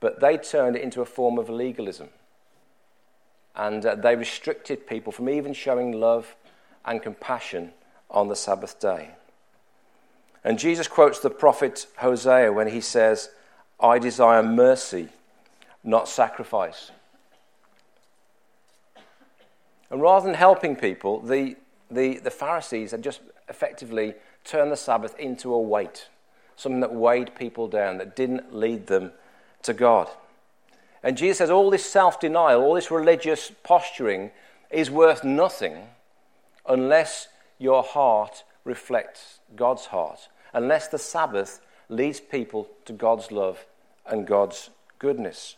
but 0.00 0.20
they 0.20 0.38
turned 0.38 0.76
it 0.76 0.82
into 0.82 1.02
a 1.02 1.06
form 1.06 1.38
of 1.38 1.50
legalism. 1.50 2.08
And 3.54 3.84
uh, 3.84 3.94
they 3.94 4.16
restricted 4.16 4.86
people 4.86 5.12
from 5.12 5.28
even 5.28 5.54
showing 5.54 5.92
love 5.92 6.36
and 6.84 7.02
compassion 7.02 7.72
on 8.10 8.28
the 8.28 8.36
Sabbath 8.36 8.80
day. 8.80 9.10
And 10.44 10.58
Jesus 10.58 10.86
quotes 10.86 11.18
the 11.18 11.30
prophet 11.30 11.86
Hosea 11.96 12.52
when 12.52 12.68
he 12.68 12.80
says, 12.80 13.30
I 13.80 13.98
desire 13.98 14.42
mercy, 14.42 15.08
not 15.86 16.08
sacrifice. 16.08 16.90
And 19.90 20.02
rather 20.02 20.26
than 20.26 20.34
helping 20.34 20.76
people, 20.76 21.20
the, 21.20 21.56
the, 21.90 22.18
the 22.18 22.30
Pharisees 22.30 22.90
had 22.90 23.02
just 23.02 23.20
effectively 23.48 24.14
turned 24.44 24.72
the 24.72 24.76
Sabbath 24.76 25.16
into 25.18 25.54
a 25.54 25.60
weight, 25.60 26.08
something 26.56 26.80
that 26.80 26.92
weighed 26.92 27.34
people 27.36 27.68
down, 27.68 27.98
that 27.98 28.16
didn't 28.16 28.54
lead 28.54 28.88
them 28.88 29.12
to 29.62 29.72
God. 29.72 30.08
And 31.02 31.16
Jesus 31.16 31.38
says 31.38 31.50
all 31.50 31.70
this 31.70 31.84
self 31.84 32.18
denial, 32.18 32.62
all 32.62 32.74
this 32.74 32.90
religious 32.90 33.52
posturing 33.62 34.32
is 34.70 34.90
worth 34.90 35.22
nothing 35.22 35.86
unless 36.68 37.28
your 37.58 37.84
heart 37.84 38.42
reflects 38.64 39.38
God's 39.54 39.86
heart, 39.86 40.28
unless 40.52 40.88
the 40.88 40.98
Sabbath 40.98 41.60
leads 41.88 42.18
people 42.18 42.68
to 42.86 42.92
God's 42.92 43.30
love 43.30 43.64
and 44.04 44.26
God's 44.26 44.70
goodness. 44.98 45.54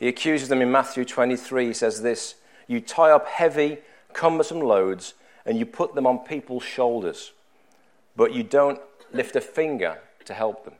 He 0.00 0.08
accuses 0.08 0.48
them 0.48 0.62
in 0.62 0.72
Matthew 0.72 1.04
23. 1.04 1.66
He 1.66 1.72
says 1.72 2.02
this 2.02 2.34
You 2.66 2.80
tie 2.80 3.12
up 3.12 3.28
heavy, 3.28 3.78
cumbersome 4.12 4.60
loads 4.60 5.14
and 5.46 5.58
you 5.58 5.66
put 5.66 5.94
them 5.94 6.06
on 6.06 6.18
people's 6.18 6.62
shoulders, 6.62 7.32
but 8.16 8.32
you 8.32 8.42
don't 8.42 8.80
lift 9.12 9.36
a 9.36 9.40
finger 9.40 9.98
to 10.24 10.34
help 10.34 10.64
them. 10.64 10.74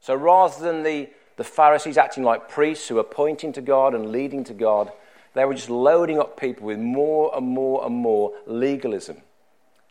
So 0.00 0.14
rather 0.14 0.62
than 0.62 0.82
the, 0.82 1.10
the 1.36 1.44
Pharisees 1.44 1.98
acting 1.98 2.24
like 2.24 2.48
priests 2.48 2.88
who 2.88 2.98
are 2.98 3.04
pointing 3.04 3.52
to 3.54 3.60
God 3.60 3.94
and 3.94 4.12
leading 4.12 4.44
to 4.44 4.54
God, 4.54 4.92
they 5.34 5.44
were 5.44 5.54
just 5.54 5.70
loading 5.70 6.18
up 6.18 6.38
people 6.38 6.66
with 6.66 6.78
more 6.78 7.34
and 7.36 7.46
more 7.46 7.84
and 7.84 7.94
more 7.94 8.32
legalism, 8.46 9.18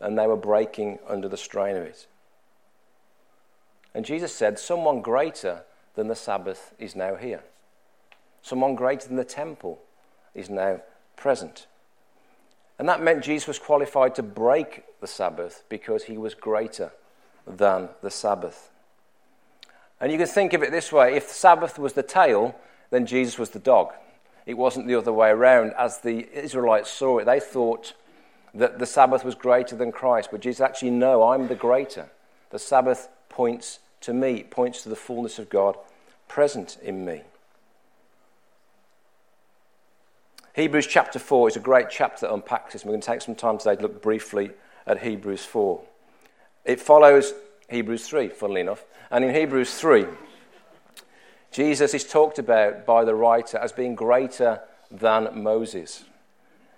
and 0.00 0.18
they 0.18 0.26
were 0.26 0.36
breaking 0.36 0.98
under 1.06 1.28
the 1.28 1.36
strain 1.36 1.76
of 1.76 1.82
it. 1.82 2.06
And 3.94 4.04
Jesus 4.04 4.34
said, 4.34 4.58
Someone 4.58 5.02
greater 5.02 5.62
than 5.94 6.08
the 6.08 6.16
Sabbath 6.16 6.74
is 6.78 6.96
now 6.96 7.16
here. 7.16 7.42
Someone 8.44 8.74
greater 8.74 9.08
than 9.08 9.16
the 9.16 9.24
temple 9.24 9.80
is 10.34 10.50
now 10.50 10.82
present. 11.16 11.66
And 12.78 12.86
that 12.90 13.02
meant 13.02 13.24
Jesus 13.24 13.48
was 13.48 13.58
qualified 13.58 14.14
to 14.16 14.22
break 14.22 14.84
the 15.00 15.06
Sabbath 15.06 15.64
because 15.70 16.04
he 16.04 16.18
was 16.18 16.34
greater 16.34 16.92
than 17.46 17.88
the 18.02 18.10
Sabbath. 18.10 18.70
And 19.98 20.12
you 20.12 20.18
can 20.18 20.26
think 20.26 20.52
of 20.52 20.62
it 20.62 20.70
this 20.70 20.92
way 20.92 21.16
if 21.16 21.28
the 21.28 21.34
Sabbath 21.34 21.78
was 21.78 21.94
the 21.94 22.02
tail, 22.02 22.54
then 22.90 23.06
Jesus 23.06 23.38
was 23.38 23.48
the 23.48 23.58
dog. 23.58 23.94
It 24.44 24.58
wasn't 24.58 24.88
the 24.88 24.96
other 24.96 25.12
way 25.12 25.30
around. 25.30 25.72
As 25.78 26.00
the 26.00 26.28
Israelites 26.30 26.90
saw 26.90 27.20
it, 27.20 27.24
they 27.24 27.40
thought 27.40 27.94
that 28.52 28.78
the 28.78 28.84
Sabbath 28.84 29.24
was 29.24 29.34
greater 29.34 29.74
than 29.74 29.90
Christ. 29.90 30.28
But 30.30 30.42
Jesus 30.42 30.60
actually, 30.60 30.90
no, 30.90 31.22
I'm 31.22 31.48
the 31.48 31.54
greater. 31.54 32.10
The 32.50 32.58
Sabbath 32.58 33.08
points 33.30 33.78
to 34.02 34.12
me, 34.12 34.40
it 34.40 34.50
points 34.50 34.82
to 34.82 34.90
the 34.90 34.96
fullness 34.96 35.38
of 35.38 35.48
God 35.48 35.78
present 36.28 36.76
in 36.82 37.06
me. 37.06 37.22
Hebrews 40.54 40.86
chapter 40.86 41.18
4 41.18 41.48
is 41.48 41.56
a 41.56 41.60
great 41.60 41.90
chapter 41.90 42.26
that 42.26 42.32
unpacks 42.32 42.72
this. 42.72 42.84
We're 42.84 42.92
going 42.92 43.00
to 43.00 43.06
take 43.06 43.22
some 43.22 43.34
time 43.34 43.58
today 43.58 43.74
to 43.74 43.82
look 43.82 44.00
briefly 44.00 44.52
at 44.86 45.02
Hebrews 45.02 45.44
4. 45.44 45.82
It 46.64 46.80
follows 46.80 47.34
Hebrews 47.68 48.06
3, 48.06 48.28
funnily 48.28 48.60
enough. 48.60 48.84
And 49.10 49.24
in 49.24 49.34
Hebrews 49.34 49.74
3, 49.74 50.06
Jesus 51.50 51.92
is 51.92 52.04
talked 52.04 52.38
about 52.38 52.86
by 52.86 53.04
the 53.04 53.16
writer 53.16 53.58
as 53.58 53.72
being 53.72 53.96
greater 53.96 54.60
than 54.92 55.42
Moses. 55.42 56.04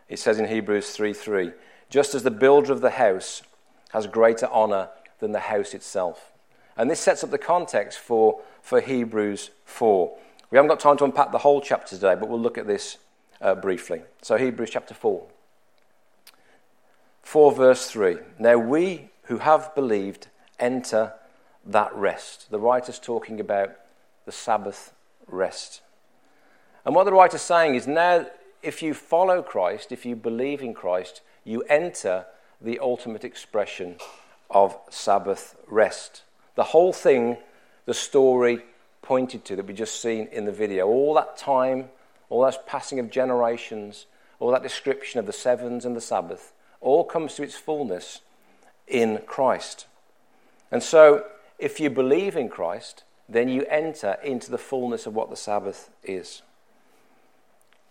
It 0.09 0.21
says 0.21 0.39
in 0.39 0.49
Hebrews 0.49 0.93
3 0.93 1.13
3, 1.13 1.53
just 1.91 2.15
as 2.15 2.23
the 2.23 2.31
builder 2.31 2.73
of 2.73 2.81
the 2.81 2.91
house 2.91 3.43
has 3.91 4.07
greater 4.07 4.47
honor 4.47 4.89
than 5.19 5.33
the 5.33 5.41
house 5.41 5.75
itself. 5.75 6.33
And 6.79 6.91
this 6.91 7.01
sets 7.01 7.23
up 7.23 7.31
the 7.31 7.37
context 7.37 7.99
for, 7.99 8.41
for 8.63 8.81
Hebrews 8.81 9.51
4. 9.67 10.17
We 10.51 10.57
haven't 10.57 10.71
got 10.71 10.81
time 10.81 10.97
to 10.97 11.05
unpack 11.05 11.31
the 11.31 11.39
whole 11.39 11.61
chapter 11.61 11.95
today, 11.95 12.15
but 12.15 12.31
we'll 12.31 12.41
look 12.41 12.57
at 12.57 12.67
this 12.67 12.97
uh, 13.41 13.55
briefly. 13.55 14.03
So, 14.23 14.37
Hebrews 14.37 14.71
chapter 14.71 14.95
4. 14.95 15.27
4 17.23 17.53
verse 17.53 17.91
3. 17.91 18.19
Now, 18.39 18.57
we 18.57 19.11
who 19.25 19.39
have 19.39 19.75
believed 19.75 20.29
enter 20.59 21.13
that 21.65 21.95
rest. 21.95 22.51
The 22.51 22.61
writer's 22.61 22.99
talking 22.99 23.41
about 23.41 23.73
the 24.25 24.33
Sabbath 24.33 24.93
rest. 25.27 25.83
And 26.85 26.95
what 26.95 27.05
the 27.05 27.13
writer's 27.13 27.43
saying 27.43 27.75
is 27.75 27.87
now, 27.87 28.27
if 28.63 28.83
you 28.83 28.95
follow 28.95 29.43
Christ, 29.43 29.91
if 29.91 30.07
you 30.07 30.15
believe 30.15 30.63
in 30.63 30.73
Christ, 30.73 31.21
you 31.45 31.63
enter 31.63 32.27
the 32.61 32.79
ultimate 32.79 33.25
expression 33.25 33.97
of 34.51 34.79
Sabbath 34.89 35.57
rest. 35.67 36.23
The 36.55 36.65
whole 36.65 36.93
thing, 36.93 37.39
the 37.85 37.95
story 37.95 38.63
pointed 39.03 39.45
to 39.47 39.57
that 39.57 39.67
we 39.67 39.75
just 39.75 40.01
seen 40.01 40.29
in 40.33 40.45
the 40.45 40.53
video, 40.53 40.87
all 40.87 41.15
that 41.15 41.37
time 41.37 41.91
all 42.29 42.43
that 42.43 42.67
passing 42.67 42.99
of 42.99 43.11
generations, 43.11 44.07
all 44.39 44.51
that 44.51 44.63
description 44.63 45.21
of 45.21 45.27
the 45.27 45.33
sevens 45.33 45.85
and 45.85 45.97
the 45.97 46.01
Sabbath, 46.01 46.53
all 46.81 47.05
comes 47.05 47.35
to 47.35 47.43
its 47.43 47.55
fullness 47.55 48.21
in 48.87 49.21
Christ. 49.27 49.87
And 50.71 50.83
so, 50.83 51.25
if 51.59 51.81
you 51.81 51.91
believe 51.91 52.37
in 52.37 52.49
Christ, 52.49 53.05
then 53.29 53.49
you 53.49 53.65
enter 53.69 54.19
into 54.23 54.51
the 54.51 54.59
fullness 54.59 55.07
of 55.07 55.15
what 55.15 55.31
the 55.31 55.37
Sabbath 55.37 55.91
is. 56.03 56.43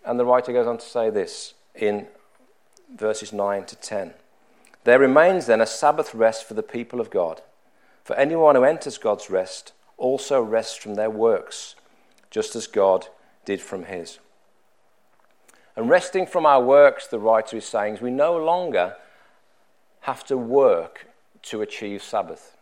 And 0.06 0.20
the 0.20 0.26
writer 0.26 0.54
goes 0.54 0.68
on 0.68 0.78
to 0.78 0.86
say 0.86 1.10
this 1.10 1.56
in 1.74 2.08
verses 2.96 3.34
9 3.34 3.66
to 3.66 3.76
10. 3.76 4.14
There 4.84 5.00
remains 5.00 5.48
then 5.48 5.62
a 5.62 5.66
Sabbath 5.66 6.14
rest 6.14 6.48
for 6.48 6.54
the 6.54 6.64
people 6.64 7.02
of 7.02 7.10
God. 7.10 7.42
For 8.04 8.16
anyone 8.16 8.56
who 8.56 8.64
enters 8.64 9.00
God's 9.00 9.32
rest 9.32 9.74
also 9.98 10.42
rests 10.42 10.76
from 10.76 10.94
their 10.94 11.10
works, 11.10 11.76
just 12.30 12.56
as 12.56 12.68
God 12.68 13.08
did 13.46 13.62
from 13.62 13.86
his. 13.86 14.20
And 15.76 15.90
resting 15.90 16.26
from 16.26 16.46
our 16.46 16.62
works, 16.62 17.08
the 17.08 17.20
writer 17.20 17.58
is 17.58 17.66
saying, 17.66 17.96
is 17.96 18.02
we 18.02 18.12
no 18.12 18.38
longer 18.38 18.96
have 20.02 20.24
to 20.26 20.38
work 20.38 21.08
to 21.44 21.62
achieve 21.62 22.02
Sabbath. 22.02 22.56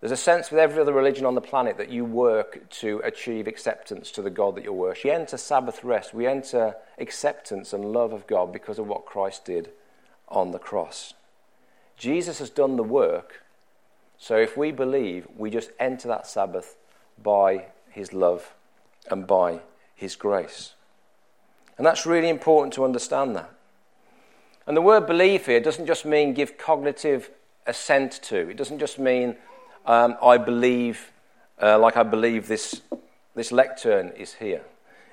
There's 0.00 0.12
a 0.12 0.16
sense 0.16 0.50
with 0.50 0.60
every 0.60 0.82
other 0.82 0.92
religion 0.92 1.24
on 1.24 1.34
the 1.34 1.40
planet 1.40 1.78
that 1.78 1.88
you 1.88 2.04
work 2.04 2.68
to 2.80 3.00
achieve 3.04 3.46
acceptance 3.46 4.10
to 4.10 4.20
the 4.20 4.28
God 4.28 4.54
that 4.56 4.64
you 4.64 4.72
worship. 4.72 5.04
We 5.04 5.10
enter 5.10 5.38
Sabbath 5.38 5.82
rest. 5.82 6.12
We 6.12 6.26
enter 6.26 6.76
acceptance 6.98 7.72
and 7.72 7.86
love 7.86 8.12
of 8.12 8.26
God 8.26 8.52
because 8.52 8.78
of 8.78 8.86
what 8.86 9.06
Christ 9.06 9.46
did 9.46 9.70
on 10.28 10.50
the 10.50 10.58
cross. 10.58 11.14
Jesus 11.96 12.38
has 12.40 12.50
done 12.50 12.76
the 12.76 12.82
work. 12.82 13.44
So 14.18 14.36
if 14.36 14.58
we 14.58 14.72
believe, 14.72 15.26
we 15.36 15.48
just 15.48 15.70
enter 15.80 16.08
that 16.08 16.26
Sabbath 16.26 16.76
by 17.22 17.68
his 17.88 18.12
love 18.12 18.54
and 19.10 19.26
by 19.26 19.60
his 19.94 20.16
grace. 20.16 20.74
And 21.76 21.86
that's 21.86 22.06
really 22.06 22.28
important 22.28 22.72
to 22.74 22.84
understand 22.84 23.36
that. 23.36 23.50
And 24.66 24.76
the 24.76 24.82
word 24.82 25.06
believe 25.06 25.46
here 25.46 25.60
doesn't 25.60 25.86
just 25.86 26.04
mean 26.04 26.32
give 26.32 26.56
cognitive 26.56 27.30
assent 27.66 28.12
to, 28.24 28.50
it 28.50 28.56
doesn't 28.56 28.78
just 28.78 28.98
mean 28.98 29.36
um, 29.86 30.16
I 30.22 30.38
believe, 30.38 31.12
uh, 31.60 31.78
like 31.78 31.96
I 31.96 32.02
believe 32.02 32.48
this, 32.48 32.80
this 33.34 33.52
lectern 33.52 34.08
is 34.16 34.34
here. 34.34 34.62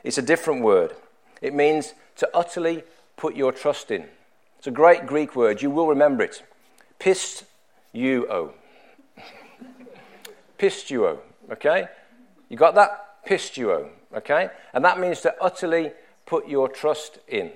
It's 0.03 0.17
a 0.17 0.21
different 0.21 0.61
word. 0.63 0.93
It 1.41 1.53
means 1.53 1.93
to 2.17 2.29
utterly 2.33 2.83
put 3.17 3.35
your 3.35 3.51
trust 3.51 3.91
in. 3.91 4.05
It's 4.57 4.67
a 4.67 4.71
great 4.71 5.05
Greek 5.05 5.35
word. 5.35 5.61
You 5.61 5.71
will 5.71 5.87
remember 5.87 6.23
it. 6.23 6.43
Pisteuo. 6.99 8.53
Pisteuo. 10.59 11.17
Okay? 11.51 11.87
You 12.49 12.57
got 12.57 12.75
that? 12.75 13.25
Pisteuo. 13.25 13.89
Okay? 14.15 14.49
And 14.73 14.85
that 14.85 14.99
means 14.99 15.21
to 15.21 15.33
utterly 15.41 15.91
put 16.31 16.47
your 16.47 16.69
trust 16.69 17.19
in. 17.27 17.51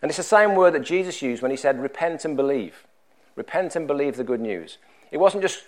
And 0.00 0.08
it's 0.08 0.16
the 0.16 0.22
same 0.22 0.54
word 0.54 0.74
that 0.74 0.84
Jesus 0.84 1.20
used 1.20 1.42
when 1.42 1.50
he 1.50 1.56
said, 1.56 1.82
repent 1.82 2.24
and 2.24 2.36
believe. 2.36 2.86
Repent 3.34 3.74
and 3.74 3.88
believe 3.88 4.16
the 4.16 4.22
good 4.22 4.40
news. 4.40 4.78
It 5.10 5.18
wasn't 5.18 5.42
just, 5.42 5.64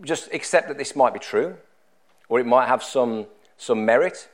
just 0.00 0.32
accept 0.32 0.68
that 0.68 0.78
this 0.78 0.94
might 0.94 1.12
be 1.12 1.18
true 1.18 1.56
or 2.28 2.38
it 2.38 2.46
might 2.46 2.68
have 2.68 2.84
some, 2.84 3.26
some 3.56 3.84
merit. 3.84 4.28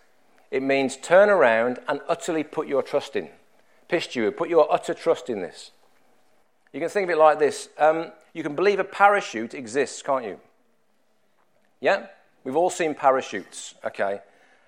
It 0.51 0.63
means 0.63 0.99
turn 0.99 1.31
around 1.31 1.79
and 1.89 2.03
utterly 2.11 2.43
put 2.45 2.69
your 2.69 2.83
trust 2.83 3.17
in. 3.17 3.31
Pisteuo, 3.89 4.37
put 4.37 4.51
your 4.51 4.71
utter 4.71 4.93
trust 4.93 5.31
in 5.31 5.41
this. 5.41 5.71
You 6.75 6.81
can 6.81 6.91
think 6.91 7.05
of 7.05 7.17
it 7.17 7.19
like 7.19 7.39
this 7.39 7.71
um, 7.79 8.13
you 8.35 8.43
can 8.43 8.55
believe 8.55 8.81
a 8.81 8.85
parachute 8.85 9.55
exists, 9.55 10.03
can't 10.03 10.27
you? 10.27 10.39
Yeah? 11.81 12.05
We've 12.45 12.57
all 12.57 12.69
seen 12.69 12.95
parachutes, 12.95 13.77
okay? 13.83 14.21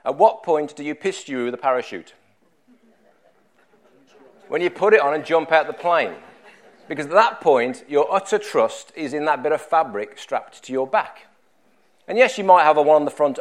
At 0.07 0.17
what 0.17 0.43
point 0.43 0.75
do 0.75 0.83
you 0.83 0.95
pisteuo 0.95 1.51
the 1.51 1.59
parachute? 1.59 2.15
When 4.49 4.63
you 4.63 4.71
put 4.71 4.95
it 4.95 5.01
on 5.01 5.15
and 5.15 5.25
jump 5.25 5.53
out 5.53 5.67
the 5.67 5.73
plane. 5.73 6.15
Because 6.89 7.07
at 7.07 7.13
that 7.13 7.41
point, 7.41 7.85
your 7.89 8.13
utter 8.13 8.39
trust 8.39 8.93
is 8.95 9.13
in 9.13 9.25
that 9.25 9.43
bit 9.43 9.53
of 9.53 9.61
fabric 9.61 10.19
strapped 10.19 10.63
to 10.65 10.73
your 10.73 10.87
back. 10.87 11.27
And 12.07 12.17
yes, 12.17 12.39
you 12.39 12.45
might 12.45 12.63
have 12.63 12.77
a 12.77 12.83
one 12.83 12.97
on 12.97 13.05
the 13.05 13.11
front, 13.11 13.39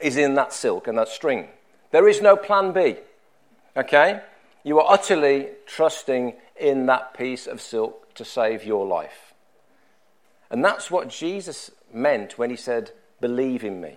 is 0.00 0.16
in 0.16 0.34
that 0.34 0.52
silk 0.52 0.88
and 0.88 0.98
that 0.98 1.08
string. 1.08 1.48
There 1.92 2.08
is 2.08 2.20
no 2.20 2.36
plan 2.36 2.72
B. 2.72 2.96
Okay? 3.76 4.20
You 4.64 4.80
are 4.80 4.92
utterly 4.92 5.48
trusting 5.66 6.34
in 6.58 6.86
that 6.86 7.14
piece 7.14 7.46
of 7.46 7.60
silk 7.60 8.14
to 8.14 8.24
save 8.24 8.64
your 8.64 8.86
life. 8.86 9.34
And 10.50 10.64
that's 10.64 10.90
what 10.90 11.08
Jesus 11.08 11.70
meant 11.92 12.38
when 12.38 12.50
he 12.50 12.56
said, 12.56 12.90
Believe 13.20 13.64
in 13.64 13.80
me. 13.80 13.96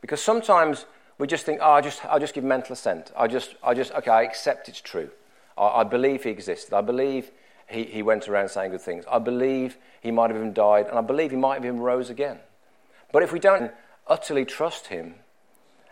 Because 0.00 0.20
sometimes 0.20 0.86
we 1.18 1.26
just 1.26 1.44
think, 1.44 1.60
oh, 1.62 1.72
I 1.72 1.80
just, 1.80 2.04
I'll 2.04 2.20
just 2.20 2.34
give 2.34 2.44
mental 2.44 2.72
assent. 2.72 3.12
I 3.16 3.26
just, 3.26 3.54
I 3.62 3.74
just, 3.74 3.92
okay, 3.92 4.10
I 4.10 4.22
accept 4.22 4.68
it's 4.68 4.80
true. 4.80 5.10
I, 5.58 5.80
I 5.80 5.84
believe 5.84 6.24
he 6.24 6.30
existed. 6.30 6.74
I 6.74 6.80
believe 6.80 7.30
he, 7.68 7.84
he 7.84 8.02
went 8.02 8.28
around 8.28 8.48
saying 8.48 8.70
good 8.70 8.80
things. 8.80 9.04
I 9.10 9.18
believe 9.18 9.76
he 10.00 10.10
might 10.10 10.30
have 10.30 10.36
even 10.36 10.52
died, 10.52 10.86
and 10.86 10.98
I 10.98 11.02
believe 11.02 11.30
he 11.30 11.36
might 11.36 11.54
have 11.54 11.64
even 11.64 11.80
rose 11.80 12.10
again. 12.10 12.38
But 13.12 13.22
if 13.22 13.32
we 13.32 13.38
don't 13.38 13.72
utterly 14.06 14.44
trust 14.44 14.88
him, 14.88 15.16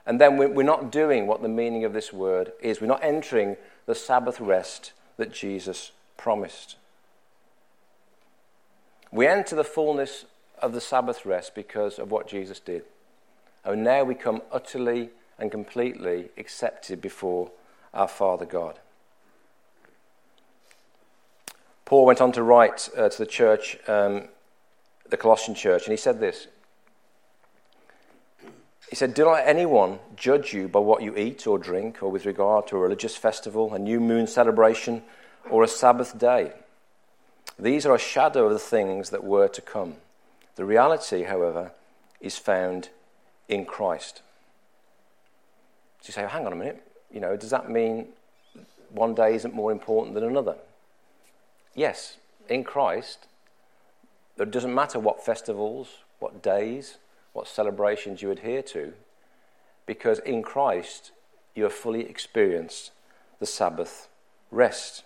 and 0.07 0.21
then 0.21 0.37
we're 0.37 0.63
not 0.63 0.93
doing 0.93 1.27
what 1.27 1.43
the 1.43 1.49
meaning 1.49 1.85
of 1.85 1.93
this 1.93 2.13
word 2.13 2.53
is, 2.63 2.81
we're 2.81 2.87
not 2.87 3.03
entering 3.03 3.57
the 3.87 3.95
Sabbath 3.95 4.41
rest 4.41 4.93
that 5.17 5.33
Jesus 5.33 5.91
promised. 6.17 6.77
We 9.11 9.27
enter 9.27 9.57
the 9.57 9.65
fullness 9.65 10.27
of 10.61 10.73
the 10.73 10.81
Sabbath 10.81 11.27
rest 11.27 11.55
because 11.55 11.99
of 11.99 12.11
what 12.11 12.29
Jesus 12.29 12.61
did. 12.61 12.85
And 13.65 13.83
now 13.83 14.05
we 14.05 14.15
come 14.15 14.43
utterly 14.53 15.11
and 15.39 15.51
completely 15.51 16.29
accepted 16.39 17.01
before 17.01 17.51
our 17.93 18.09
Father 18.09 18.47
God. 18.47 18.79
Paul 21.87 22.05
went 22.05 22.21
on 22.21 22.33
to 22.33 22.43
write 22.43 22.89
uh, 22.97 23.09
to 23.09 23.19
the 23.19 23.27
church, 23.27 23.79
um, 23.89 24.29
the 25.09 25.17
Colossian 25.17 25.55
church, 25.55 25.85
and 25.85 25.93
he 25.93 25.97
said 25.97 26.19
this. 26.19 26.49
He 28.91 28.97
said, 28.97 29.15
Do 29.15 29.25
not 29.25 29.33
let 29.33 29.47
anyone 29.47 30.01
judge 30.17 30.53
you 30.53 30.67
by 30.67 30.81
what 30.81 31.03
you 31.03 31.17
eat 31.17 31.47
or 31.47 31.59
drink, 31.59 32.03
or 32.03 32.11
with 32.11 32.27
regard 32.27 32.67
to 32.69 32.77
a 32.77 32.81
religious 32.81 33.17
festival, 33.17 33.73
a 33.73 33.79
new 33.79 34.01
moon 34.01 34.27
celebration, 34.27 35.05
or 35.49 35.63
a 35.63 35.69
Sabbath 35.69 36.19
day. 36.19 36.53
These 37.57 37.87
are 37.87 37.95
a 37.95 37.99
shadow 37.99 38.47
of 38.47 38.53
the 38.53 38.59
things 38.59 39.11
that 39.11 39.23
were 39.23 39.49
to 39.49 39.63
come. 39.63 39.95
The 40.57 40.65
reality, 40.65 41.23
however, 41.23 41.71
is 42.21 42.37
found 42.37 42.89
in 43.49 43.65
Christ. 43.65 44.23
So 46.01 46.09
you 46.09 46.13
say, 46.15 46.27
hang 46.27 46.47
on 46.47 46.53
a 46.53 46.57
minute, 46.57 46.83
you 47.13 47.21
know, 47.21 47.37
does 47.37 47.51
that 47.51 47.71
mean 47.71 48.09
one 48.91 49.15
day 49.15 49.37
isn't 49.37 49.55
more 49.55 49.71
important 49.71 50.15
than 50.15 50.25
another? 50.25 50.57
Yes, 51.77 52.17
in 52.49 52.65
Christ, 52.65 53.27
it 54.39 54.51
doesn't 54.51 54.75
matter 54.75 54.99
what 54.99 55.25
festivals, 55.25 55.99
what 56.19 56.43
days, 56.43 56.97
what 57.35 57.47
celebrations 57.47 58.23
you 58.23 58.31
adhere 58.31 58.63
to, 58.63 58.95
because 59.85 60.19
in 60.21 60.43
Christ 60.43 61.13
you 61.55 61.65
have 61.65 61.75
fully 61.75 62.01
experienced 62.01 62.93
the 63.41 63.47
Sabbath 63.47 64.09
rest. 64.51 65.05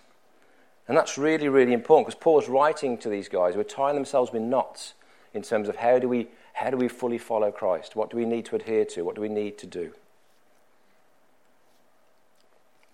And 0.87 0.97
that's 0.97 1.17
really, 1.17 1.49
really 1.49 1.73
important 1.73 2.07
because 2.07 2.19
Paul's 2.19 2.47
writing 2.47 2.97
to 2.99 3.09
these 3.09 3.27
guys 3.27 3.53
who 3.53 3.59
are 3.59 3.65
tying 3.65 3.95
themselves 3.95 4.31
with 4.31 4.41
knots 4.41 4.93
in 5.33 5.41
terms 5.41 5.67
of 5.67 5.75
how 5.75 5.99
do 5.99 6.07
we, 6.07 6.29
how 6.53 6.69
do 6.69 6.77
we 6.77 6.87
fully 6.87 7.17
follow 7.17 7.51
Christ? 7.51 7.97
What 7.97 8.09
do 8.09 8.17
we 8.17 8.25
need 8.25 8.45
to 8.45 8.55
adhere 8.55 8.85
to? 8.85 9.03
What 9.03 9.15
do 9.15 9.21
we 9.21 9.29
need 9.29 9.57
to 9.59 9.67
do? 9.67 9.91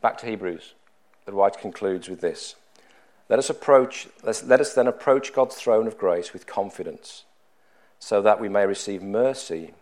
Back 0.02 0.18
to 0.20 0.26
Hebrews. 0.26 0.74
The 1.26 1.32
writer 1.34 1.60
concludes 1.60 2.10
with 2.10 2.22
this. 2.22 2.56
Let 3.30 3.40
us, 3.40 3.50
approach, 3.50 4.08
let 4.24 4.62
us 4.62 4.74
then 4.74 4.88
approach 4.88 5.34
God's 5.34 5.56
throne 5.56 5.88
of 5.88 5.98
grace 5.98 6.32
with 6.32 6.48
confidence, 6.48 7.26
so 8.00 8.22
that 8.22 8.40
we 8.40 8.48
may 8.48 8.66
receive 8.66 9.02
mercy 9.02 9.74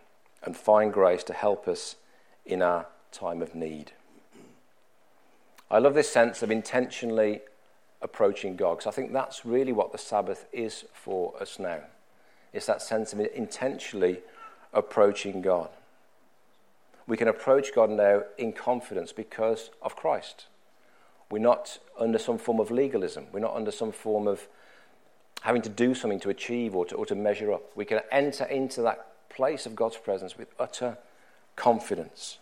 and 0.42 0.56
find 0.56 0.92
grace 0.92 1.22
to 1.24 1.32
help 1.32 1.68
us 1.68 1.96
in 2.44 2.62
our 2.62 2.86
time 3.12 3.42
of 3.42 3.54
need. 3.54 3.92
I 5.70 5.78
love 5.78 5.94
this 5.94 6.10
sense 6.10 6.42
of 6.42 6.50
intentionally 6.50 7.40
approaching 8.02 8.56
God, 8.56 8.78
because 8.78 8.86
I 8.86 8.94
think 8.94 9.12
that's 9.12 9.44
really 9.44 9.72
what 9.72 9.92
the 9.92 9.98
Sabbath 9.98 10.46
is 10.52 10.84
for 10.92 11.34
us 11.40 11.58
now. 11.58 11.80
It's 12.52 12.66
that 12.66 12.82
sense 12.82 13.12
of 13.12 13.20
intentionally 13.20 14.20
approaching 14.72 15.40
God. 15.40 15.68
We 17.06 17.16
can 17.16 17.28
approach 17.28 17.74
God 17.74 17.90
now 17.90 18.22
in 18.38 18.52
confidence 18.52 19.12
because 19.12 19.70
of 19.80 19.94
Christ. 19.94 20.46
We're 21.30 21.38
not 21.38 21.78
under 21.98 22.18
some 22.18 22.38
form 22.38 22.60
of 22.60 22.70
legalism. 22.70 23.26
We're 23.32 23.40
not 23.40 23.54
under 23.54 23.70
some 23.70 23.92
form 23.92 24.28
of 24.28 24.46
having 25.42 25.62
to 25.62 25.68
do 25.68 25.94
something 25.94 26.20
to 26.20 26.30
achieve 26.30 26.74
or 26.74 26.84
to, 26.86 26.94
or 26.94 27.06
to 27.06 27.14
measure 27.14 27.52
up. 27.52 27.62
We 27.76 27.84
can 27.84 28.00
enter 28.10 28.44
into 28.44 28.82
that 28.82 29.28
place 29.28 29.66
of 29.66 29.76
God's 29.76 29.96
presence 29.96 30.38
with 30.38 30.48
utter 30.58 30.98
confidence. 31.56 32.38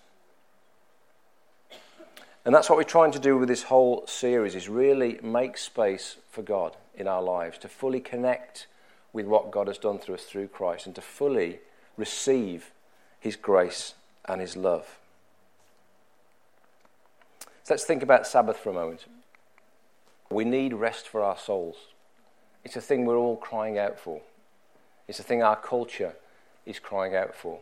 And 2.45 2.55
that's 2.55 2.69
what 2.69 2.77
we're 2.77 2.85
trying 2.85 3.13
to 3.13 3.19
do 3.19 3.39
with 3.39 3.49
this 3.49 3.65
whole 3.65 4.07
series 4.07 4.55
is 4.55 4.69
really 4.69 5.19
make 5.23 5.57
space 5.57 6.17
for 6.31 6.43
God 6.43 6.77
in 6.95 7.09
our 7.09 7.23
lives, 7.23 7.59
to 7.59 7.69
fully 7.69 8.01
connect 8.01 8.67
with 9.13 9.27
what 9.27 9.51
God 9.51 9.67
has 9.67 9.79
done 9.79 9.99
through 9.99 10.17
us 10.17 10.25
through 10.25 10.49
Christ 10.49 10.87
and 10.87 10.95
to 10.95 11.01
fully 11.01 11.61
receive 11.97 12.71
his 13.19 13.37
grace 13.37 13.95
and 14.27 14.41
his 14.41 14.57
love. 14.57 14.99
So 17.65 17.73
let's 17.73 17.85
think 17.85 18.03
about 18.03 18.27
Sabbath 18.27 18.59
for 18.59 18.69
a 18.69 18.75
moment. 18.75 19.07
We 20.31 20.45
need 20.45 20.75
rest 20.75 21.09
for 21.09 21.23
our 21.23 21.39
souls. 21.39 21.77
It's 22.63 22.77
a 22.77 22.81
thing 22.81 23.07
we're 23.07 23.17
all 23.17 23.37
crying 23.37 23.79
out 23.79 23.99
for. 23.99 24.21
It's 25.09 25.19
a 25.19 25.23
thing 25.23 25.43
our 25.43 25.57
culture 25.57 26.15
is 26.67 26.79
crying 26.79 27.17
out 27.17 27.35
for. 27.35 27.61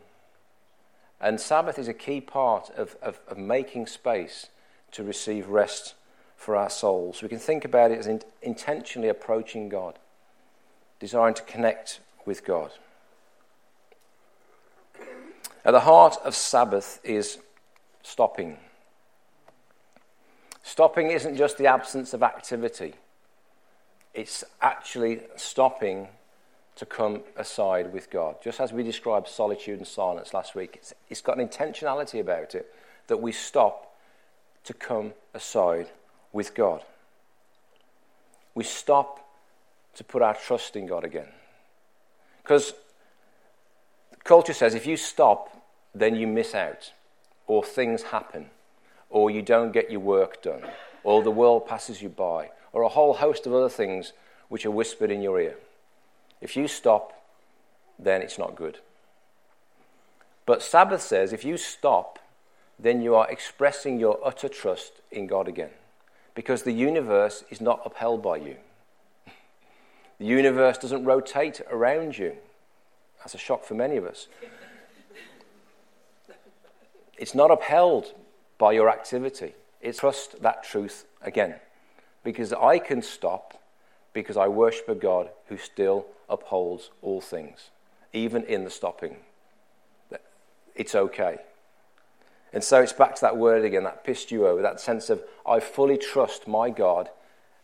And 1.21 1.41
Sabbath 1.41 1.79
is 1.79 1.87
a 1.87 1.95
key 1.95 2.21
part 2.21 2.71
of, 2.77 2.97
of, 3.01 3.21
of 3.29 3.39
making 3.39 3.87
space 3.87 4.49
to 4.91 5.05
receive 5.05 5.49
rest 5.49 5.95
for 6.37 6.57
our 6.57 6.71
souls. 6.71 7.23
We 7.23 7.29
can 7.29 7.39
think 7.39 7.65
about 7.65 7.93
it 7.93 7.99
as 8.01 8.09
in, 8.09 8.23
intentionally 8.43 9.09
approaching 9.09 9.69
God, 9.69 10.01
desiring 10.99 11.35
to 11.35 11.43
connect 11.43 12.01
with 12.27 12.45
God. 12.45 12.73
At 15.65 15.71
the 15.71 15.81
heart 15.81 16.17
of 16.25 16.35
Sabbath 16.35 16.99
is 17.05 17.39
stopping. 18.03 18.59
Stopping 20.63 21.11
isn't 21.11 21.37
just 21.37 21.59
the 21.59 21.67
absence 21.67 22.15
of 22.15 22.23
activity, 22.23 22.95
it's 24.15 24.45
actually 24.61 25.21
stopping 25.37 26.09
to 26.77 26.87
come 26.87 27.23
aside 27.37 27.93
with 27.93 28.11
God. 28.11 28.37
Just 28.43 28.61
as 28.61 28.73
we 28.73 28.83
described 28.83 29.29
solitude 29.29 29.79
and 29.79 29.87
silence 29.87 30.33
last 30.33 30.55
week, 30.55 30.77
it's, 30.77 30.95
it's 31.09 31.21
got 31.21 31.39
an 31.39 31.47
intentionality 31.47 32.21
about 32.21 32.55
it 32.55 32.73
that 33.09 33.19
we 33.19 33.33
stop 33.33 33.95
to 34.65 34.73
come 34.73 35.13
aside 35.35 35.89
with 36.33 36.55
God. 36.55 36.83
We 38.55 38.65
stop 38.65 39.19
to 39.97 40.05
put 40.05 40.23
our 40.23 40.35
trust 40.35 40.77
in 40.77 40.87
God 40.87 41.05
again. 41.05 41.29
Because 42.43 42.73
culture 44.25 44.55
says 44.55 44.75
if 44.75 44.87
you 44.87 44.97
stop, 44.97 45.51
then 45.95 46.15
you 46.15 46.27
miss 46.27 46.55
out, 46.55 46.93
or 47.47 47.63
things 47.63 48.05
happen 48.05 48.49
or 49.13 49.31
you 49.31 49.43
don't 49.43 49.73
get 49.73 49.91
your 49.91 50.01
work 50.01 50.43
done, 50.43 50.63
or 51.05 51.23
the 51.23 51.31
world 51.31 51.67
passes 51.69 52.01
you 52.01 52.09
by, 52.09 52.51
or 52.73 52.83
a 52.83 52.89
whole 52.89 53.13
host 53.13 53.47
of 53.47 53.53
other 53.53 53.69
things 53.69 54.15
which 54.49 54.65
are 54.65 54.71
whispered 54.71 55.11
in 55.11 55.21
your 55.21 55.39
ear. 55.39 55.57
If 56.41 56.57
you 56.57 56.67
stop, 56.67 57.13
then 57.99 58.23
it's 58.23 58.39
not 58.39 58.57
good. 58.57 58.79
But 60.47 60.63
Sabbath 60.63 61.03
says 61.03 61.33
if 61.33 61.45
you 61.45 61.59
stop, 61.59 62.19
then 62.79 63.03
you 63.03 63.15
are 63.15 63.31
expressing 63.31 64.01
your 64.01 64.19
utter 64.25 64.49
trust 64.49 65.03
in 65.11 65.27
God 65.27 65.47
again. 65.47 65.71
Because 66.35 66.63
the 66.63 66.73
universe 66.73 67.45
is 67.51 67.61
not 67.61 67.83
upheld 67.85 68.23
by 68.23 68.37
you. 68.39 68.57
The 70.19 70.29
universe 70.29 70.79
doesn't 70.79 71.05
rotate 71.05 71.61
around 71.69 72.17
you. 72.17 72.37
That's 73.19 73.35
a 73.35 73.39
shock 73.39 73.65
for 73.65 73.75
many 73.75 73.97
of 73.97 74.07
us. 74.07 74.29
It's 77.19 77.35
not 77.35 77.51
upheld 77.51 78.15
by 78.63 78.71
your 78.71 78.89
activity. 78.89 79.57
It's 79.81 79.99
trust 79.99 80.41
that 80.41 80.63
truth 80.63 81.05
again. 81.21 81.57
Because 82.23 82.53
I 82.53 82.79
can 82.79 83.03
stop 83.03 83.61
because 84.13 84.37
I 84.37 84.47
worship 84.47 84.89
a 84.89 84.95
God 84.95 85.31
who 85.49 85.59
still 85.59 86.07
upholds 86.29 86.91
all 87.03 87.21
things, 87.21 87.71
even 88.13 88.45
in 88.45 88.63
the 88.63 88.71
stopping. 88.71 89.17
It's 90.77 90.95
okay. 90.95 91.39
And 92.53 92.63
so 92.63 92.81
it's 92.81 92.93
back 92.93 93.17
to 93.17 93.21
that 93.23 93.37
word 93.37 93.65
again, 93.65 93.83
that 93.83 94.07
pisteuo, 94.07 94.63
that 94.63 94.81
sense 94.81 95.11
of 95.11 95.25
I 95.45 95.59
fully 95.59 95.99
trust 95.99 96.47
my 96.47 96.71
God 96.71 97.11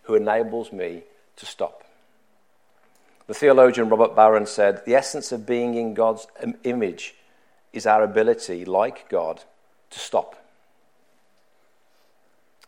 who 0.03 0.17
enables 0.17 0.73
me 0.73 1.05
to 1.37 1.47
stop. 1.47 1.85
The 3.29 3.35
theologian 3.35 3.89
Robert 3.89 4.17
Barron 4.17 4.47
said, 4.47 4.83
The 4.85 4.97
essence 4.97 5.31
of 5.31 5.47
being 5.47 5.77
in 5.77 5.95
God's 5.95 6.27
image 6.65 7.15
is 7.73 7.87
our 7.87 8.03
ability, 8.03 8.65
like 8.65 9.09
God, 9.09 9.45
to 9.91 10.01
stop. 10.01 10.35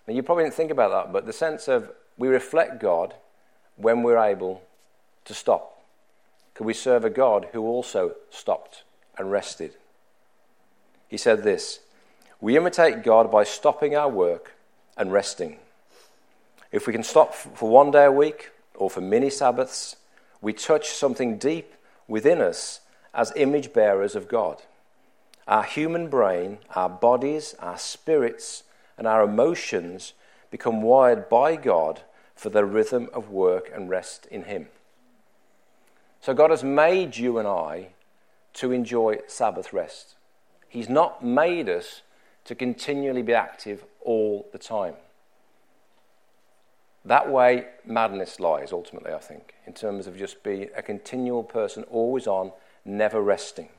Now, 0.07 0.15
you 0.15 0.23
probably 0.23 0.45
didn't 0.45 0.55
think 0.55 0.71
about 0.71 0.91
that, 0.91 1.13
but 1.13 1.27
the 1.27 1.33
sense 1.33 1.69
of 1.69 1.91
we 2.17 2.29
reflect 2.29 2.81
God 2.81 3.15
when 3.77 4.03
we're 4.03 4.19
able 4.19 4.63
to 5.25 5.35
stop. 5.35 5.83
Could 6.55 6.67
we 6.67 6.75
serve 6.75 7.05
a 7.05 7.11
God 7.11 7.49
who 7.53 7.63
also 7.63 8.15
stopped 8.31 8.83
and 9.17 9.31
rested? 9.31 9.75
He 11.09 11.17
said 11.17 11.43
this 11.43 11.81
We 12.41 12.57
imitate 12.57 13.03
God 13.03 13.31
by 13.31 13.45
stopping 13.45 13.97
our 13.97 14.09
work 14.09 14.53
and 14.97 15.13
resting. 15.13 15.59
If 16.73 16.87
we 16.87 16.93
can 16.93 17.03
stop 17.03 17.35
for 17.35 17.69
one 17.69 17.91
day 17.91 18.05
a 18.05 18.13
week 18.13 18.51
or 18.75 18.91
for 18.91 19.01
mini 19.01 19.31
Sabbaths, 19.31 19.97
we 20.41 20.53
touch 20.53 20.91
something 20.91 21.39
deep 21.39 21.75
within 22.07 22.41
us 22.41 22.81
as 23.13 23.33
image 23.37 23.73
bearers 23.73 24.15
of 24.15 24.29
God. 24.29 24.63
Our 25.49 25.65
human 25.65 26.09
brain, 26.09 26.59
our 26.75 26.89
bodies, 26.89 27.55
our 27.59 27.79
spirits, 27.79 28.63
and 29.01 29.09
our 29.09 29.23
emotions 29.23 30.13
become 30.51 30.83
wired 30.83 31.31
by 31.31 31.57
God 31.57 32.03
for 32.37 32.51
the 32.51 32.67
rhythm 32.67 33.09
of 33.15 33.31
work 33.31 33.71
and 33.75 33.89
rest 33.89 34.27
in 34.31 34.45
Him. 34.45 34.69
So, 36.21 36.35
God 36.35 36.51
has 36.51 36.63
made 36.63 37.17
you 37.17 37.39
and 37.39 37.49
I 37.49 37.89
to 38.55 38.73
enjoy 38.73 39.21
Sabbath 39.27 39.73
rest. 39.73 40.17
He's 40.69 40.91
not 40.91 41.25
made 41.25 41.67
us 41.69 42.03
to 42.45 42.55
continually 42.55 43.23
be 43.23 43.33
active 43.33 43.85
all 44.03 44.47
the 44.53 44.59
time. 44.59 44.97
That 47.03 47.31
way, 47.31 47.69
madness 47.87 48.39
lies 48.39 48.71
ultimately, 48.71 49.15
I 49.15 49.19
think, 49.19 49.55
in 49.67 49.73
terms 49.73 50.07
of 50.07 50.19
just 50.19 50.43
being 50.43 50.69
a 50.77 50.83
continual 50.83 51.43
person, 51.43 51.85
always 51.85 52.27
on, 52.27 52.53
never 52.85 53.23
resting. 53.23 53.71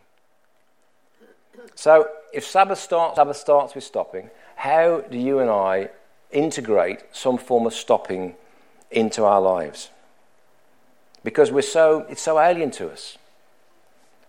So, 1.76 2.10
if 2.34 2.44
Sabbath 2.44 2.80
starts, 2.80 3.18
Sabbath 3.18 3.38
starts 3.38 3.76
with 3.76 3.84
stopping, 3.84 4.32
how 4.56 5.02
do 5.02 5.18
you 5.18 5.40
and 5.40 5.50
I 5.50 5.90
integrate 6.32 7.02
some 7.12 7.38
form 7.38 7.66
of 7.66 7.74
stopping 7.74 8.36
into 8.90 9.24
our 9.24 9.42
lives? 9.42 9.90
Because 11.24 11.52
we're 11.52 11.62
so, 11.62 12.06
it's 12.10 12.22
so 12.22 12.40
alien 12.40 12.72
to 12.72 12.90
us. 12.90 13.18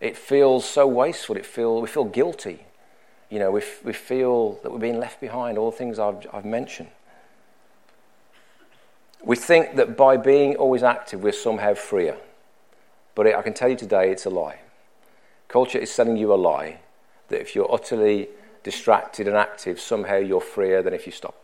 It 0.01 0.17
feels 0.17 0.69
so 0.69 0.87
wasteful. 0.87 1.37
It 1.37 1.47
feel, 1.47 1.81
we 1.81 1.89
feel 1.89 2.05
guilty. 2.05 2.65
You 3.31 3.39
know, 3.39 3.51
we, 3.51 3.63
we 3.85 3.93
feel 3.93 4.59
that 4.63 4.71
we're 4.71 4.79
being 4.79 4.99
left 4.99 5.21
behind, 5.21 5.57
all 5.57 5.71
the 5.71 5.77
things 5.77 5.99
I've, 5.99 6.27
I've 6.33 6.45
mentioned. 6.45 6.91
We 9.25 9.37
think 9.37 9.77
that 9.77 9.97
by 9.97 10.17
being 10.17 10.57
always 10.57 10.83
active, 10.83 11.23
we're 11.23 11.33
somehow 11.33 11.75
freer. 11.75 12.17
But 13.15 13.27
I 13.29 13.43
can 13.43 13.55
tell 13.55 13.69
you 13.69 13.77
today, 13.77 14.11
it's 14.11 14.27
a 14.27 14.31
lie. 14.31 14.61
Culture 15.49 15.79
is 15.79 15.93
selling 15.93 16.17
you 16.17 16.33
a 16.33 16.37
lie 16.37 16.81
that 17.29 17.41
if 17.41 17.55
you're 17.55 17.73
utterly 17.73 18.29
distracted 18.63 19.27
and 19.27 19.37
active, 19.37 19.81
somehow 19.81 20.17
you're 20.17 20.41
freer 20.41 20.83
than 20.83 20.95
if 20.95 21.07
you 21.07 21.13
stop. 21.13 21.35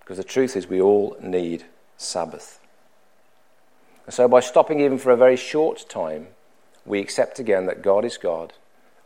Because 0.00 0.16
the 0.16 0.24
truth 0.24 0.56
is, 0.56 0.66
we 0.66 0.80
all 0.80 1.16
need 1.20 1.64
Sabbath. 1.96 2.58
And 4.06 4.14
so, 4.14 4.26
by 4.26 4.40
stopping 4.40 4.80
even 4.80 4.98
for 4.98 5.10
a 5.10 5.16
very 5.16 5.36
short 5.36 5.88
time, 5.88 6.28
we 6.84 7.00
accept 7.00 7.38
again 7.38 7.66
that 7.66 7.82
God 7.82 8.04
is 8.04 8.16
God 8.16 8.54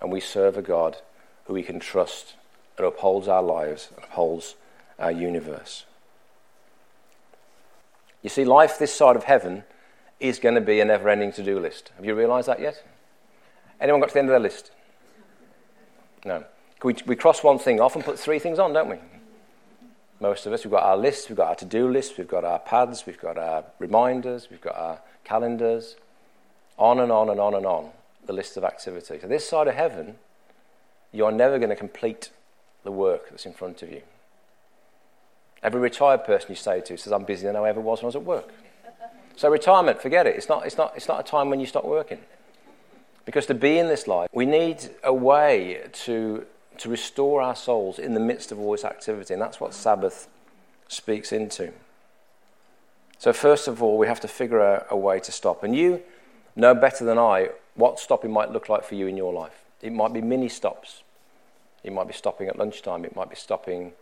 and 0.01 0.11
we 0.11 0.21
serve 0.21 0.57
a 0.57 0.63
God 0.63 0.99
who 1.45 1.55
we 1.55 1.63
can 1.63 1.81
trust 1.81 2.35
and 2.79 2.87
upholds 2.87 3.29
our 3.29 3.43
lives 3.43 3.91
and 3.95 4.05
upholds 4.05 4.55
our 4.99 5.13
universe. 5.13 5.85
You 8.23 8.31
see, 8.31 8.45
life 8.45 8.79
this 8.79 8.95
side 8.95 9.17
of 9.17 9.25
heaven 9.25 9.65
is 10.21 10.39
going 10.39 10.55
to 10.55 10.61
be 10.61 10.81
a 10.81 10.85
never 10.85 11.09
ending 11.09 11.33
to 11.33 11.43
do 11.43 11.59
list. 11.59 11.93
Have 11.97 12.05
you 12.05 12.15
realized 12.15 12.49
that 12.49 12.61
yet? 12.61 12.83
Anyone 13.81 14.01
got 14.01 14.09
to 14.09 14.15
the 14.15 14.21
end 14.21 14.29
of 14.29 14.33
their 14.33 14.41
list? 14.41 14.71
No. 16.25 16.45
We, 16.83 16.97
we 17.07 17.17
cross 17.17 17.43
one 17.43 17.59
thing 17.59 17.81
off 17.81 17.95
and 17.95 18.05
put 18.05 18.19
three 18.19 18.39
things 18.39 18.59
on, 18.59 18.73
don't 18.73 18.89
we? 18.89 18.97
Most 20.21 20.47
of 20.47 20.53
us, 20.53 20.65
we've 20.65 20.71
got 20.71 20.85
our 20.85 20.97
lists, 20.97 21.29
we've 21.29 21.37
got 21.37 21.49
our 21.49 21.55
to 21.57 21.65
do 21.65 21.89
lists, 21.89 22.17
we've 22.17 22.29
got 22.29 22.45
our 22.45 22.59
pads, 22.59 23.05
we've 23.07 23.21
got 23.21 23.37
our 23.37 23.65
reminders, 23.79 24.49
we've 24.51 24.61
got 24.61 24.77
our 24.77 25.01
calendars, 25.25 25.97
on 26.79 27.01
and 27.01 27.11
on 27.11 27.31
and 27.31 27.41
on 27.41 27.55
and 27.55 27.67
on, 27.67 27.91
the 28.27 28.33
list 28.33 28.57
of 28.57 28.65
activities. 28.65 29.23
So, 29.23 29.29
this 29.29 29.49
side 29.49 29.69
of 29.69 29.75
heaven, 29.75 30.17
you're 31.13 31.33
never 31.33 31.59
going 31.59 31.71
to 31.71 31.77
complete 31.77 32.31
the 32.85 32.93
work 32.93 33.31
that's 33.31 33.47
in 33.47 33.53
front 33.53 33.83
of 33.83 33.91
you. 33.91 34.03
Every 35.63 35.81
retired 35.81 36.25
person 36.25 36.51
you 36.51 36.57
say 36.57 36.81
to 36.83 36.97
says, 36.97 37.13
I'm 37.13 37.25
busier 37.25 37.53
than 37.53 37.63
I 37.63 37.69
ever 37.69 37.81
was 37.81 38.01
when 38.01 38.07
I 38.07 38.09
was 38.09 38.17
at 38.17 38.25
work. 38.25 38.53
So, 39.37 39.49
retirement, 39.49 40.01
forget 40.01 40.27
it. 40.27 40.37
It's 40.37 40.49
not, 40.49 40.65
it's, 40.65 40.77
not, 40.77 40.93
it's 40.97 41.09
not 41.09 41.21
a 41.21 41.23
time 41.23 41.51
when 41.51 41.59
you 41.59 41.67
stop 41.67 41.85
working. 41.85 42.21
Because 43.25 43.47
to 43.47 43.55
be 43.55 43.79
in 43.79 43.89
this 43.89 44.07
life, 44.07 44.29
we 44.33 44.47
need 44.47 44.91
a 45.03 45.13
way 45.13 45.83
to, 46.05 46.47
to 46.79 46.89
restore 46.89 47.43
our 47.43 47.57
souls 47.57 47.99
in 47.99 48.15
the 48.15 48.21
midst 48.21 48.53
of 48.53 48.59
all 48.59 48.73
this 48.73 48.85
activity. 48.85 49.35
And 49.35 49.43
that's 49.43 49.61
what 49.61 49.75
Sabbath 49.75 50.29
speaks 50.89 51.33
into. 51.33 51.73
So, 53.19 53.33
first 53.33 53.69
of 53.69 53.83
all, 53.83 53.97
we 53.97 54.07
have 54.07 54.21
to 54.21 54.29
figure 54.29 54.63
out 54.63 54.87
a 54.91 54.97
way 54.97 55.21
to 55.21 55.33
stop. 55.33 55.63
And 55.63 55.75
you 55.75 56.03
know 56.57 56.75
better 56.75 57.05
than 57.05 57.19
I 57.19 57.51
what 57.75 57.99
stopping 57.99 58.33
might 58.33 58.51
look 58.51 58.69
like 58.69 58.85
for 58.85 58.95
you 58.95 59.07
in 59.07 59.17
your 59.17 59.33
life. 59.33 59.65
It 59.81 59.93
might 59.93 60.13
be 60.13 60.21
mini 60.21 60.49
stops. 60.49 61.03
It 61.83 61.93
might 61.93 62.07
be 62.07 62.13
stopping 62.15 62.49
at 62.49 62.59
lunchtime. 62.59 63.05
It 63.05 63.17
might 63.17 63.31
be 63.31 63.37
stopping 63.37 63.93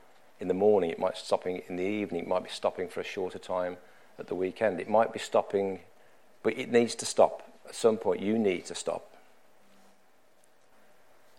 in 0.42 0.48
the 0.48 0.54
morning, 0.54 0.90
it 0.90 0.98
might 0.98 1.12
be 1.12 1.20
stopping 1.20 1.62
in 1.68 1.76
the 1.76 1.84
evening, 1.84 2.22
it 2.22 2.28
might 2.28 2.42
be 2.42 2.50
stopping 2.50 2.88
for 2.88 3.00
a 3.00 3.04
shorter 3.04 3.38
time 3.38 3.76
at 4.18 4.26
the 4.26 4.34
weekend. 4.34 4.80
It 4.80 4.90
might 4.90 5.12
be 5.12 5.20
stopping, 5.20 5.78
but 6.42 6.58
it 6.58 6.70
needs 6.70 6.96
to 6.96 7.06
stop. 7.06 7.48
At 7.68 7.76
some 7.76 7.96
point, 7.96 8.20
you 8.20 8.36
need 8.36 8.66
to 8.66 8.74
stop. 8.74 9.11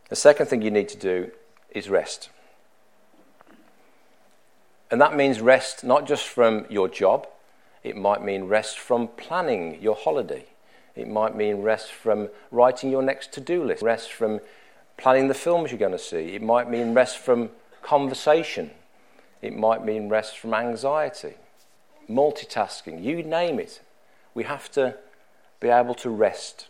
The 0.10 0.16
second 0.16 0.48
thing 0.48 0.62
you 0.62 0.72
need 0.72 0.90
to 0.90 0.98
do 0.98 1.32
is 1.72 1.90
rest. 1.90 2.30
And 4.92 5.02
that 5.02 5.16
means 5.16 5.42
rest 5.42 5.84
not 5.84 6.06
just 6.06 6.28
from 6.28 6.66
your 6.70 6.88
job, 6.88 7.28
it 7.84 7.98
might 7.98 8.24
mean 8.24 8.46
rest 8.46 8.80
from 8.80 9.08
planning 9.08 9.82
your 9.82 9.96
holiday. 9.96 10.46
It 10.96 11.08
might 11.08 11.36
mean 11.36 11.62
rest 11.62 11.92
from 11.92 12.30
writing 12.52 12.92
your 12.92 13.02
next 13.02 13.32
to 13.34 13.42
do 13.42 13.64
list, 13.64 13.82
rest 13.82 14.12
from 14.12 14.40
planning 14.98 15.28
the 15.28 15.34
films 15.34 15.72
you're 15.72 15.80
going 15.80 15.92
to 15.92 15.98
see. 15.98 16.36
It 16.36 16.42
might 16.44 16.70
mean 16.70 16.94
rest 16.94 17.18
from 17.18 17.50
conversation 17.82 18.70
it 19.44 19.54
might 19.54 19.84
mean 19.84 20.08
rest 20.08 20.38
from 20.38 20.54
anxiety, 20.54 21.34
multitasking, 22.10 23.04
you 23.04 23.22
name 23.24 23.60
it. 23.60 23.82
We 24.34 24.46
have 24.46 24.72
to 24.72 24.96
be 25.60 25.68
able 25.68 25.96
to 25.96 26.10
rest. 26.10 26.68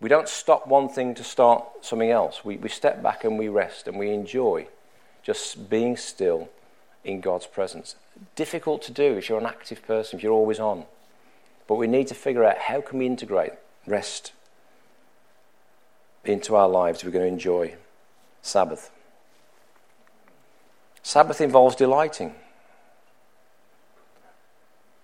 We 0.00 0.08
don't 0.08 0.28
stop 0.28 0.66
one 0.66 0.88
thing 0.88 1.14
to 1.14 1.24
start 1.24 1.64
something 1.80 2.10
else. 2.10 2.44
We, 2.44 2.56
we 2.56 2.68
step 2.68 3.02
back 3.02 3.24
and 3.24 3.38
we 3.38 3.48
rest 3.48 3.88
and 3.88 3.98
we 3.98 4.10
enjoy 4.10 4.68
just 5.22 5.70
being 5.70 5.96
still 5.96 6.48
in 7.04 7.20
God's 7.20 7.46
presence. 7.46 7.96
Difficult 8.34 8.82
to 8.82 8.92
do 8.92 9.16
if 9.16 9.28
you're 9.28 9.38
an 9.38 9.46
active 9.46 9.86
person, 9.86 10.18
if 10.18 10.22
you're 10.22 10.32
always 10.32 10.60
on. 10.60 10.84
But 11.66 11.76
we 11.76 11.86
need 11.86 12.08
to 12.08 12.14
figure 12.14 12.44
out 12.44 12.58
how 12.58 12.80
can 12.80 12.98
we 12.98 13.06
integrate 13.06 13.52
rest 13.86 14.32
into 16.24 16.56
our 16.56 16.68
lives 16.68 17.04
we're 17.04 17.10
going 17.10 17.24
to 17.24 17.32
enjoy 17.32 17.74
Sabbath. 18.42 18.90
Sabbath 21.02 21.40
involves 21.40 21.76
delighting. 21.76 22.34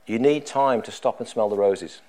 You 0.07 0.19
need 0.19 0.47
time 0.47 0.83
to 0.83 0.91
stop 0.91 1.21
and 1.21 1.29
smell 1.29 1.49
the 1.49 1.57
roses. 1.57 2.01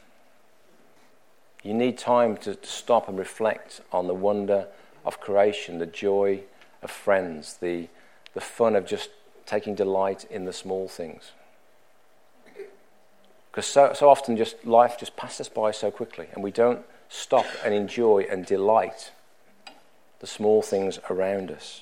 You 1.63 1.73
need 1.73 1.97
time 1.97 2.35
to, 2.37 2.55
to, 2.55 2.67
stop 2.67 3.07
and 3.07 3.17
reflect 3.17 3.81
on 3.91 4.07
the 4.07 4.13
wonder 4.13 4.67
of 5.05 5.19
creation, 5.21 5.79
the 5.79 5.85
joy 5.85 6.41
of 6.81 6.91
friends, 6.91 7.57
the, 7.61 7.87
the 8.33 8.41
fun 8.41 8.75
of 8.75 8.85
just 8.85 9.09
taking 9.45 9.73
delight 9.73 10.25
in 10.29 10.43
the 10.45 10.53
small 10.53 10.87
things. 10.87 11.31
Because 13.49 13.65
so, 13.65 13.93
so 13.93 14.09
often 14.09 14.35
just 14.35 14.65
life 14.65 14.97
just 14.99 15.15
passes 15.15 15.47
by 15.47 15.71
so 15.71 15.91
quickly 15.91 16.27
and 16.33 16.43
we 16.43 16.51
don't 16.51 16.83
stop 17.07 17.45
and 17.63 17.73
enjoy 17.73 18.25
and 18.29 18.45
delight 18.45 19.11
the 20.19 20.27
small 20.27 20.61
things 20.61 20.99
around 21.09 21.51
us. 21.51 21.81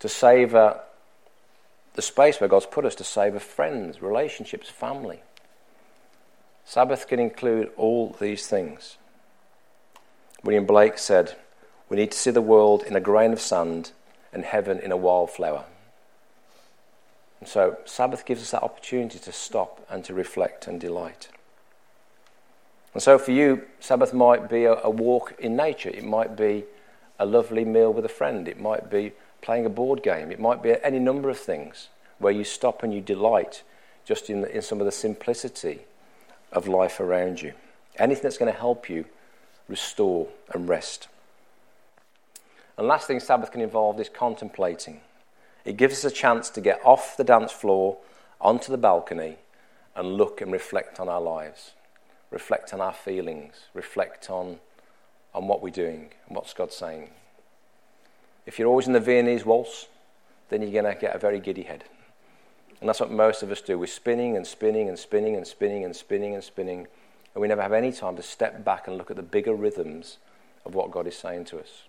To 0.00 0.08
savour 0.08 0.80
the 1.94 2.02
space 2.02 2.40
where 2.40 2.48
God's 2.48 2.66
put 2.66 2.84
us 2.84 2.94
to 2.96 3.04
savour 3.04 3.38
friends, 3.38 4.02
relationships, 4.02 4.68
family. 4.68 5.22
Sabbath 6.64 7.08
can 7.08 7.18
include 7.20 7.70
all 7.76 8.16
these 8.20 8.46
things. 8.46 8.96
William 10.42 10.66
Blake 10.66 10.98
said, 10.98 11.36
We 11.88 11.96
need 11.96 12.12
to 12.12 12.18
see 12.18 12.30
the 12.30 12.40
world 12.40 12.82
in 12.82 12.96
a 12.96 13.00
grain 13.00 13.32
of 13.32 13.40
sand 13.40 13.92
and 14.32 14.44
heaven 14.44 14.78
in 14.78 14.92
a 14.92 14.96
wildflower. 14.96 15.64
And 17.40 17.48
so, 17.48 17.78
Sabbath 17.84 18.24
gives 18.24 18.42
us 18.42 18.52
that 18.52 18.62
opportunity 18.62 19.18
to 19.18 19.32
stop 19.32 19.84
and 19.90 20.04
to 20.04 20.14
reflect 20.14 20.66
and 20.66 20.80
delight. 20.80 21.28
And 22.94 23.02
so, 23.02 23.18
for 23.18 23.32
you, 23.32 23.62
Sabbath 23.80 24.14
might 24.14 24.48
be 24.48 24.64
a, 24.64 24.74
a 24.74 24.90
walk 24.90 25.34
in 25.38 25.56
nature, 25.56 25.90
it 25.90 26.04
might 26.04 26.36
be 26.36 26.64
a 27.18 27.26
lovely 27.26 27.64
meal 27.64 27.92
with 27.92 28.04
a 28.04 28.08
friend, 28.08 28.48
it 28.48 28.60
might 28.60 28.90
be 28.90 29.12
playing 29.40 29.66
a 29.66 29.70
board 29.70 30.02
game, 30.02 30.30
it 30.30 30.40
might 30.40 30.62
be 30.62 30.74
any 30.82 30.98
number 30.98 31.28
of 31.28 31.38
things 31.38 31.88
where 32.18 32.32
you 32.32 32.44
stop 32.44 32.82
and 32.82 32.94
you 32.94 33.00
delight 33.00 33.62
just 34.04 34.30
in, 34.30 34.44
in 34.44 34.62
some 34.62 34.80
of 34.80 34.86
the 34.86 34.92
simplicity 34.92 35.80
of 36.52 36.68
life 36.68 37.00
around 37.00 37.40
you. 37.40 37.52
Anything 37.96 38.22
that's 38.22 38.38
going 38.38 38.52
to 38.52 38.58
help 38.58 38.88
you 38.88 39.04
restore 39.68 40.28
and 40.52 40.68
rest. 40.68 41.08
And 42.76 42.86
last 42.86 43.06
thing 43.06 43.20
Sabbath 43.20 43.52
can 43.52 43.60
involve 43.60 44.00
is 44.00 44.08
contemplating. 44.08 45.00
It 45.64 45.76
gives 45.76 46.04
us 46.04 46.12
a 46.12 46.14
chance 46.14 46.50
to 46.50 46.60
get 46.60 46.80
off 46.84 47.16
the 47.16 47.24
dance 47.24 47.52
floor 47.52 47.98
onto 48.40 48.72
the 48.72 48.78
balcony 48.78 49.36
and 49.94 50.16
look 50.16 50.40
and 50.40 50.52
reflect 50.52 50.98
on 50.98 51.08
our 51.08 51.20
lives, 51.20 51.72
reflect 52.30 52.72
on 52.72 52.80
our 52.80 52.92
feelings, 52.92 53.54
reflect 53.74 54.30
on, 54.30 54.58
on 55.34 55.46
what 55.46 55.62
we're 55.62 55.70
doing 55.70 56.10
and 56.26 56.36
what's 56.36 56.54
God 56.54 56.72
saying. 56.72 57.10
If 58.46 58.58
you're 58.58 58.68
always 58.68 58.86
in 58.86 58.92
the 58.92 59.00
Viennese 59.00 59.44
waltz, 59.44 59.86
then 60.48 60.62
you're 60.62 60.82
going 60.82 60.92
to 60.92 61.00
get 61.00 61.14
a 61.14 61.18
very 61.18 61.38
giddy 61.38 61.62
head. 61.62 61.84
And 62.82 62.88
that's 62.88 62.98
what 62.98 63.12
most 63.12 63.44
of 63.44 63.52
us 63.52 63.60
do. 63.60 63.78
We're 63.78 63.86
spinning 63.86 64.36
and 64.36 64.44
spinning 64.44 64.88
and 64.88 64.98
spinning 64.98 65.36
and 65.36 65.46
spinning 65.46 65.84
and 65.84 65.94
spinning 65.94 66.34
and 66.34 66.42
spinning, 66.42 66.88
and 67.32 67.40
we 67.40 67.46
never 67.46 67.62
have 67.62 67.72
any 67.72 67.92
time 67.92 68.16
to 68.16 68.24
step 68.24 68.64
back 68.64 68.88
and 68.88 68.98
look 68.98 69.08
at 69.08 69.16
the 69.16 69.22
bigger 69.22 69.54
rhythms 69.54 70.18
of 70.66 70.74
what 70.74 70.90
God 70.90 71.06
is 71.06 71.16
saying 71.16 71.44
to 71.44 71.60
us, 71.60 71.84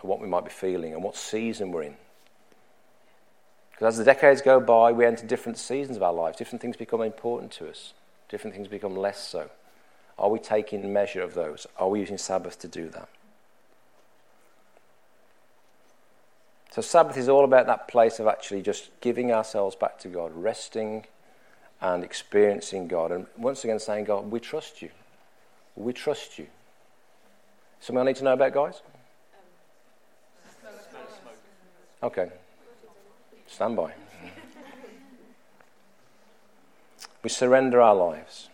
and 0.00 0.10
what 0.10 0.20
we 0.20 0.26
might 0.26 0.42
be 0.42 0.50
feeling, 0.50 0.94
and 0.94 1.04
what 1.04 1.14
season 1.14 1.70
we're 1.70 1.84
in. 1.84 1.96
Because 3.70 3.94
as 3.94 3.98
the 3.98 4.04
decades 4.04 4.42
go 4.42 4.58
by, 4.58 4.90
we 4.90 5.06
enter 5.06 5.24
different 5.24 5.58
seasons 5.58 5.96
of 5.96 6.02
our 6.02 6.12
lives. 6.12 6.38
Different 6.38 6.60
things 6.60 6.76
become 6.76 7.02
important 7.02 7.52
to 7.52 7.70
us, 7.70 7.94
different 8.28 8.56
things 8.56 8.66
become 8.66 8.96
less 8.96 9.24
so. 9.24 9.48
Are 10.18 10.28
we 10.28 10.40
taking 10.40 10.92
measure 10.92 11.22
of 11.22 11.34
those? 11.34 11.68
Are 11.78 11.88
we 11.88 12.00
using 12.00 12.18
Sabbath 12.18 12.58
to 12.58 12.66
do 12.66 12.88
that? 12.88 13.08
So, 16.72 16.80
Sabbath 16.80 17.18
is 17.18 17.28
all 17.28 17.44
about 17.44 17.66
that 17.66 17.86
place 17.86 18.18
of 18.18 18.26
actually 18.26 18.62
just 18.62 18.98
giving 19.02 19.30
ourselves 19.30 19.76
back 19.76 19.98
to 19.98 20.08
God, 20.08 20.32
resting 20.34 21.04
and 21.82 22.02
experiencing 22.02 22.88
God. 22.88 23.12
And 23.12 23.26
once 23.36 23.62
again, 23.62 23.78
saying, 23.78 24.06
God, 24.06 24.30
we 24.30 24.40
trust 24.40 24.80
you. 24.80 24.88
We 25.76 25.92
trust 25.92 26.38
you. 26.38 26.46
Something 27.78 28.00
I 28.00 28.04
need 28.04 28.16
to 28.16 28.24
know 28.24 28.32
about, 28.32 28.54
guys? 28.54 28.80
Okay. 32.02 32.30
Stand 33.46 33.76
by. 33.76 33.92
we 37.22 37.28
surrender 37.28 37.82
our 37.82 37.94
lives. 37.94 38.48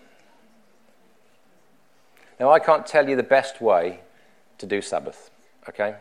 Now, 2.41 2.51
I 2.51 2.59
can't 2.59 2.85
tell 2.85 3.09
you 3.09 3.15
the 3.15 3.23
best 3.23 3.61
way 3.61 4.01
to 4.59 4.67
do 4.67 4.83
Sabbath, 4.83 5.31
okay? 5.69 5.95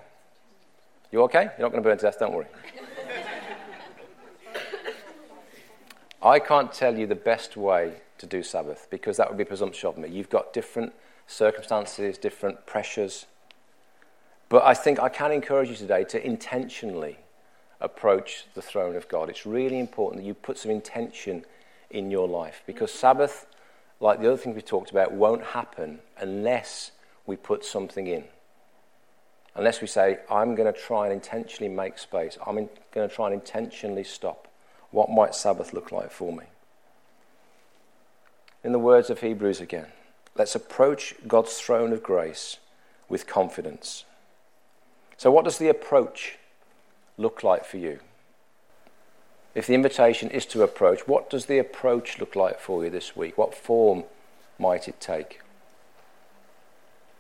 You 1.12 1.24
okay? 1.24 1.50
You're 1.58 1.68
not 1.68 1.72
going 1.72 1.84
to 1.84 1.90
burn 1.90 1.98
to 1.98 2.04
death, 2.04 2.20
don't 2.20 2.34
worry. 2.34 2.48
I 6.22 6.40
can't 6.40 6.74
tell 6.74 6.98
you 6.98 7.08
the 7.08 7.16
best 7.16 7.56
way 7.56 8.02
to 8.18 8.26
do 8.26 8.44
Sabbath 8.44 8.88
because 8.90 9.18
that 9.18 9.30
would 9.30 9.38
be 9.38 9.46
presumptuous 9.46 9.96
of 9.96 10.02
me. 10.02 10.10
You've 10.10 10.30
got 10.30 10.52
different 10.52 10.94
circumstances, 11.28 12.18
different 12.18 12.66
pressures. 12.66 13.26
But 14.50 14.64
I 14.64 14.74
think 14.74 15.00
I 15.00 15.10
can 15.10 15.32
encourage 15.32 15.70
you 15.70 15.76
today 15.76 16.04
to 16.06 16.26
intentionally 16.26 17.20
approach 17.80 18.46
the 18.54 18.62
throne 18.62 18.96
of 18.96 19.08
God. 19.08 19.30
It's 19.30 19.46
really 19.46 19.80
important 19.80 20.22
that 20.22 20.28
you 20.28 20.34
put 20.34 20.58
some 20.58 20.72
intention 20.72 21.46
in 21.90 22.12
your 22.12 22.28
life 22.28 22.64
because 22.66 22.92
Sabbath, 22.92 23.46
like 24.00 24.20
the 24.20 24.28
other 24.28 24.38
things 24.38 24.56
we 24.56 24.62
talked 24.62 24.92
about, 24.92 25.14
won't 25.14 25.44
happen 25.44 26.00
unless 26.20 26.92
we 27.26 27.36
put 27.36 27.64
something 27.64 28.08
in 28.08 28.26
unless 29.58 29.82
we 29.82 29.88
say, 29.88 30.20
I'm 30.32 30.56
going 30.56 30.72
to 30.72 30.80
try 30.80 31.06
and 31.06 31.14
intentionally 31.14 31.74
make 31.74 31.98
space, 31.98 32.38
I'm 32.46 32.58
in, 32.58 32.70
going 32.94 33.10
to 33.10 33.14
try 33.14 33.26
and 33.26 33.34
intentionally 33.34 34.04
stop. 34.04 34.48
What 34.92 35.10
might 35.10 35.36
Sabbath 35.36 35.74
look 35.74 35.92
like 35.92 36.12
for 36.12 36.32
me? 36.32 36.46
In 38.64 38.72
the 38.72 38.80
words 38.80 39.10
of 39.10 39.22
Hebrews 39.22 39.60
again, 39.60 39.88
let's 40.36 40.56
approach 40.56 41.16
God's 41.28 41.58
throne 41.58 41.92
of 41.92 42.04
grace 42.04 42.58
with 43.10 43.28
confidence. 43.28 44.06
So, 45.18 45.32
what 45.32 45.46
does 45.46 45.58
the 45.58 45.70
approach 45.70 46.38
look 47.18 47.44
like 47.44 47.66
for 47.66 47.78
you? 47.78 48.00
If 49.56 49.66
the 49.66 49.74
invitation 49.74 50.30
is 50.30 50.46
to 50.48 50.62
approach, 50.62 51.08
what 51.08 51.30
does 51.30 51.48
the 51.48 51.58
approach 51.58 52.20
look 52.20 52.36
like 52.36 52.60
for 52.60 52.84
you 52.84 52.92
this 52.92 53.16
week? 53.16 53.38
What 53.38 53.56
form 53.56 54.04
might 54.60 54.88
it 54.88 55.00
take? 55.00 55.42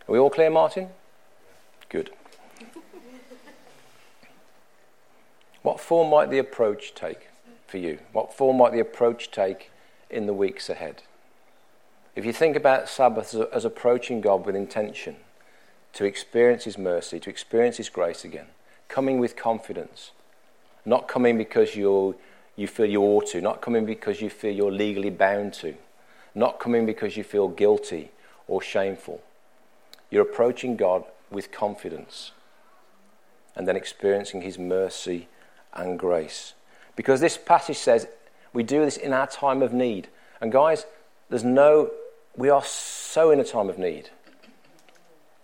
Are 0.07 0.11
we 0.11 0.19
all 0.19 0.29
clear, 0.29 0.51
Martin? 0.51 0.89
Good. 1.89 2.11
What 5.61 5.79
form 5.79 6.09
might 6.09 6.29
the 6.29 6.37
approach 6.37 6.93
take 6.93 7.29
for 7.67 7.77
you? 7.77 7.99
What 8.11 8.33
form 8.33 8.57
might 8.57 8.71
the 8.71 8.79
approach 8.79 9.31
take 9.31 9.71
in 10.09 10.25
the 10.25 10.33
weeks 10.33 10.69
ahead? 10.69 11.03
If 12.15 12.25
you 12.25 12.33
think 12.33 12.55
about 12.55 12.89
Sabbath 12.89 13.33
as, 13.33 13.41
as 13.53 13.65
approaching 13.65 14.21
God 14.21 14.45
with 14.45 14.55
intention, 14.55 15.17
to 15.93 16.05
experience 16.05 16.65
His 16.65 16.77
mercy, 16.77 17.19
to 17.19 17.29
experience 17.29 17.77
His 17.77 17.89
grace 17.89 18.23
again, 18.23 18.47
coming 18.87 19.19
with 19.19 19.35
confidence, 19.35 20.11
not 20.85 21.07
coming 21.07 21.37
because 21.37 21.75
you 21.75 22.15
you 22.55 22.67
feel 22.67 22.87
you 22.87 23.01
ought 23.01 23.27
to, 23.27 23.39
not 23.39 23.61
coming 23.61 23.85
because 23.85 24.19
you 24.19 24.29
feel 24.31 24.51
you're 24.51 24.71
legally 24.71 25.11
bound 25.11 25.53
to, 25.53 25.75
not 26.33 26.59
coming 26.59 26.85
because 26.87 27.15
you 27.15 27.23
feel 27.23 27.47
guilty 27.47 28.09
or 28.47 28.61
shameful. 28.61 29.21
You're 30.09 30.23
approaching 30.23 30.75
God 30.75 31.03
with 31.29 31.51
confidence 31.51 32.31
and 33.55 33.67
then 33.67 33.75
experiencing 33.75 34.41
His 34.41 34.57
mercy 34.57 35.27
and 35.77 35.97
grace. 35.97 36.53
Because 36.95 37.21
this 37.21 37.37
passage 37.37 37.77
says 37.77 38.07
we 38.53 38.63
do 38.63 38.83
this 38.83 38.97
in 38.97 39.13
our 39.13 39.27
time 39.27 39.61
of 39.61 39.71
need. 39.71 40.07
And 40.41 40.51
guys, 40.51 40.85
there's 41.29 41.43
no, 41.43 41.91
we 42.35 42.49
are 42.49 42.63
so 42.63 43.31
in 43.31 43.39
a 43.39 43.43
time 43.43 43.69
of 43.69 43.77
need. 43.77 44.09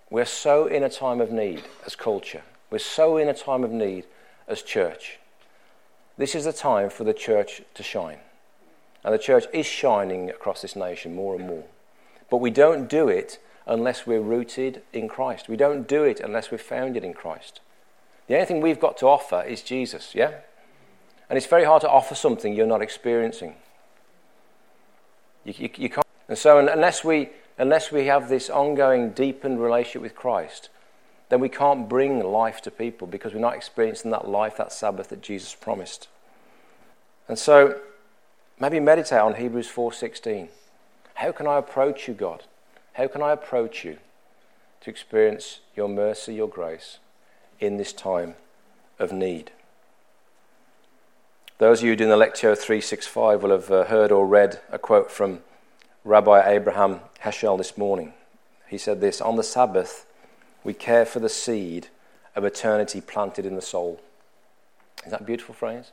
We're 0.09 0.25
so 0.25 0.67
in 0.67 0.83
a 0.83 0.89
time 0.89 1.21
of 1.21 1.31
need 1.31 1.63
as 1.85 1.95
culture. 1.95 2.43
We're 2.69 2.79
so 2.79 3.17
in 3.17 3.27
a 3.27 3.33
time 3.33 3.63
of 3.63 3.71
need 3.71 4.05
as 4.47 4.61
church. 4.61 5.19
This 6.17 6.35
is 6.35 6.45
the 6.45 6.53
time 6.53 6.89
for 6.89 7.03
the 7.03 7.13
church 7.13 7.61
to 7.73 7.83
shine. 7.83 8.19
And 9.03 9.13
the 9.13 9.19
church 9.19 9.45
is 9.53 9.65
shining 9.65 10.29
across 10.29 10.61
this 10.61 10.75
nation 10.75 11.15
more 11.15 11.35
and 11.35 11.47
more. 11.47 11.65
But 12.29 12.37
we 12.37 12.51
don't 12.51 12.89
do 12.89 13.09
it 13.09 13.39
unless 13.65 14.05
we're 14.05 14.21
rooted 14.21 14.81
in 14.91 15.07
Christ. 15.07 15.49
We 15.49 15.57
don't 15.57 15.87
do 15.87 16.03
it 16.03 16.19
unless 16.19 16.51
we're 16.51 16.57
founded 16.57 17.03
in 17.03 17.13
Christ. 17.13 17.61
The 18.27 18.35
only 18.35 18.45
thing 18.45 18.61
we've 18.61 18.79
got 18.79 18.97
to 18.97 19.07
offer 19.07 19.41
is 19.43 19.61
Jesus, 19.61 20.15
yeah? 20.15 20.31
And 21.29 21.37
it's 21.37 21.47
very 21.47 21.65
hard 21.65 21.81
to 21.81 21.89
offer 21.89 22.15
something 22.15 22.53
you're 22.53 22.65
not 22.65 22.81
experiencing. 22.81 23.55
You, 25.43 25.53
you, 25.57 25.69
you 25.77 25.89
can't. 25.89 26.07
And 26.29 26.37
so, 26.37 26.57
unless 26.59 27.03
we, 27.03 27.29
unless 27.57 27.91
we 27.91 28.05
have 28.05 28.29
this 28.29 28.49
ongoing, 28.49 29.11
deepened 29.11 29.61
relationship 29.61 30.01
with 30.01 30.15
Christ, 30.15 30.69
then 31.29 31.39
we 31.39 31.49
can't 31.49 31.89
bring 31.89 32.23
life 32.23 32.61
to 32.61 32.71
people 32.71 33.07
because 33.07 33.33
we're 33.33 33.39
not 33.39 33.55
experiencing 33.55 34.11
that 34.11 34.27
life, 34.27 34.57
that 34.57 34.71
Sabbath 34.71 35.09
that 35.09 35.21
Jesus 35.21 35.53
promised. 35.53 36.07
And 37.27 37.37
so, 37.37 37.79
maybe 38.59 38.79
meditate 38.79 39.19
on 39.19 39.35
Hebrews 39.35 39.67
4:16. 39.67 40.49
How 41.15 41.31
can 41.31 41.47
I 41.47 41.57
approach 41.57 42.07
you, 42.07 42.13
God? 42.13 42.43
How 42.93 43.07
can 43.07 43.21
I 43.21 43.31
approach 43.31 43.83
you 43.83 43.97
to 44.81 44.89
experience 44.89 45.59
your 45.75 45.89
mercy, 45.89 46.35
your 46.35 46.47
grace? 46.47 46.99
In 47.63 47.77
this 47.77 47.93
time 47.93 48.35
of 48.99 49.11
need. 49.11 49.51
Those 51.59 51.79
of 51.79 51.87
you 51.87 51.95
doing 51.95 52.09
the 52.09 52.17
Lectio 52.17 52.57
365 52.57 53.41
will 53.41 53.51
have 53.51 53.71
uh, 53.71 53.85
heard 53.85 54.11
or 54.11 54.27
read 54.27 54.59
a 54.69 54.77
quote 54.77 55.09
from 55.09 55.39
Rabbi 56.03 56.45
Abraham 56.45 56.99
Heschel 57.23 57.57
this 57.57 57.77
morning. 57.77 58.13
He 58.67 58.77
said 58.77 58.99
this 58.99 59.21
On 59.21 59.37
the 59.37 59.43
Sabbath, 59.43 60.05
we 60.63 60.73
care 60.73 61.05
for 61.05 61.19
the 61.19 61.29
seed 61.29 61.87
of 62.35 62.43
eternity 62.43 62.99
planted 62.99 63.45
in 63.45 63.55
the 63.55 63.61
soul. 63.61 64.01
Is 65.05 65.11
that 65.11 65.21
a 65.21 65.25
beautiful 65.25 65.55
phrase? 65.55 65.91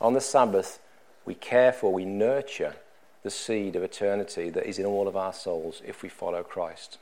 On 0.00 0.14
the 0.14 0.20
Sabbath, 0.20 0.78
we 1.26 1.34
care 1.34 1.72
for, 1.72 1.92
we 1.92 2.04
nurture 2.06 2.76
the 3.22 3.30
seed 3.30 3.76
of 3.76 3.82
eternity 3.82 4.48
that 4.50 4.66
is 4.66 4.78
in 4.78 4.86
all 4.86 5.08
of 5.08 5.16
our 5.16 5.32
souls 5.32 5.82
if 5.84 6.02
we 6.02 6.08
follow 6.08 6.42
Christ. 6.42 6.96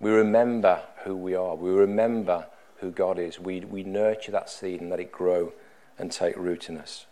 We 0.00 0.10
remember 0.10 0.82
who 1.04 1.16
we 1.16 1.34
are. 1.34 1.54
We 1.54 1.70
remember 1.70 2.46
who 2.80 2.90
God 2.90 3.18
is. 3.18 3.38
We, 3.38 3.60
we 3.60 3.82
nurture 3.82 4.32
that 4.32 4.48
seed 4.50 4.80
and 4.80 4.90
let 4.90 5.00
it 5.00 5.12
grow 5.12 5.52
and 5.98 6.12
take 6.12 6.36
root 6.36 6.68
in 6.68 6.78
us. 6.78 7.06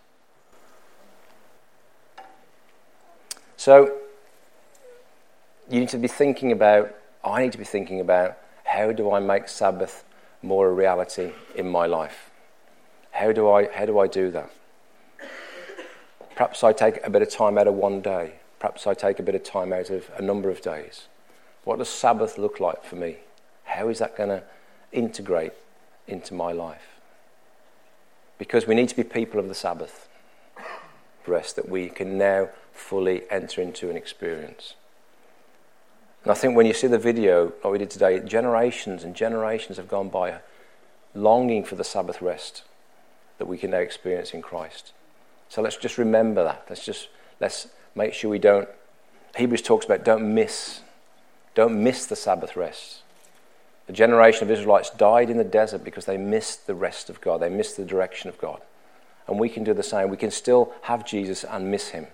So, 3.57 3.99
you 5.69 5.81
need 5.81 5.89
to 5.89 5.99
be 5.99 6.09
thinking 6.09 6.53
about, 6.53 6.95
I 7.25 7.43
need 7.43 7.53
to 7.53 7.59
be 7.59 7.65
thinking 7.65 8.01
about, 8.01 8.39
how 8.65 8.93
do 8.93 9.13
I 9.13 9.21
make 9.21 9.49
Sabbath 9.49 10.05
more 10.43 10.69
a 10.69 10.73
reality 10.73 11.33
in 11.55 11.69
my 11.69 11.87
life? 11.87 12.31
How 13.11 13.33
do 13.33 13.51
I, 13.51 13.73
how 13.73 13.87
do, 13.87 13.99
I 13.99 14.07
do 14.07 14.31
that? 14.31 14.51
Perhaps 16.35 16.63
I 16.63 16.73
take 16.73 17.05
a 17.05 17.11
bit 17.11 17.23
of 17.23 17.31
time 17.31 17.57
out 17.57 17.67
of 17.67 17.75
one 17.75 18.03
day. 18.03 18.35
Perhaps 18.59 18.87
I 18.87 18.95
take 18.95 19.19
a 19.19 19.23
bit 19.23 19.35
of 19.35 19.43
time 19.43 19.73
out 19.73 19.91
of 19.91 20.11
a 20.17 20.23
number 20.23 20.51
of 20.51 20.61
days. 20.61 21.09
What 21.65 21.79
does 21.79 21.89
Sabbath 21.89 22.39
look 22.39 22.61
like 22.61 22.85
for 22.85 22.97
me? 22.97 23.17
How 23.65 23.89
is 23.89 23.99
that 23.99 24.17
going 24.17 24.29
to 24.29 24.45
integrate 24.97 25.53
into 26.09 26.35
my 26.35 26.53
life? 26.53 27.01
Because 28.39 28.67
we 28.67 28.75
need 28.75 28.89
to 28.89 28.97
be 28.97 29.05
people 29.05 29.39
of 29.39 29.49
the 29.49 29.55
Sabbath 29.55 30.09
rest 31.27 31.57
that 31.57 31.69
we 31.69 31.89
can 31.89 32.19
now 32.19 32.49
fully 32.73 33.23
enter 33.31 33.61
into 33.61 33.89
and 33.89 33.97
experience. 33.97 34.75
And 36.23 36.33
I 36.33 36.35
think 36.35 36.57
when 36.57 36.67
you 36.67 36.75
see 36.75 36.87
the 36.87 36.99
video 36.99 37.53
like 37.63 37.73
we 37.73 37.79
did 37.79 37.91
today, 37.91 38.21
generations 38.21 39.05
and 39.05 39.15
generations 39.15 39.77
have 39.77 39.89
gone 39.89 40.09
by 40.09 40.41
longing 41.15 41.65
for 41.65 41.77
the 41.77 41.85
Sabbath 41.85 42.21
rest 42.21 42.65
that 43.39 43.47
we 43.47 43.59
can 43.59 43.71
now 43.71 43.79
experience 43.79 44.33
in 44.33 44.43
Christ. 44.43 44.93
So 45.49 45.63
let's 45.63 45.77
just 45.77 45.99
remember 45.99 46.43
that. 46.45 46.67
Let's 46.69 46.85
just 46.85 47.09
let's 47.41 47.69
make 47.95 48.13
sure 48.13 48.31
we 48.31 48.39
don't 48.39 48.69
Hebrews 49.37 49.63
talks 49.63 49.85
about 49.85 50.05
don't 50.05 50.35
miss 50.35 50.81
don't 51.55 51.83
miss 51.83 52.07
the 52.07 52.17
Sabbath 52.17 52.57
rest. 52.57 53.03
The 53.87 53.93
generation 53.93 54.43
of 54.43 54.51
Israelites 54.51 54.91
died 54.91 55.31
in 55.31 55.37
the 55.37 55.45
desert 55.45 55.85
because 55.85 56.07
they 56.07 56.17
missed 56.17 56.67
the 56.67 56.75
rest 56.75 57.09
of 57.09 57.21
God. 57.21 57.41
They 57.41 57.49
missed 57.49 57.77
the 57.77 57.85
direction 57.85 58.29
of 58.29 58.39
God. 58.39 58.61
And 59.29 59.39
we 59.39 59.49
can 59.49 59.65
do 59.65 59.75
the 59.75 59.83
same. 59.83 60.11
We 60.11 60.17
can 60.17 60.31
still 60.31 60.73
have 60.83 61.07
Jesus 61.07 61.45
and 61.45 61.71
miss 61.71 61.89
him. 61.89 62.07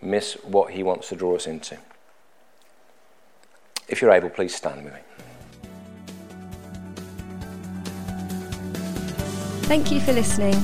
Miss 0.00 0.34
what 0.42 0.72
he 0.72 0.82
wants 0.82 1.08
to 1.08 1.16
draw 1.16 1.36
us 1.36 1.46
into. 1.46 1.78
If 3.88 4.00
you're 4.00 4.12
able, 4.12 4.30
please 4.30 4.54
stand 4.54 4.84
with 4.84 4.94
me. 4.94 5.00
Thank 9.66 9.90
you 9.90 10.00
for 10.00 10.12
listening. 10.12 10.54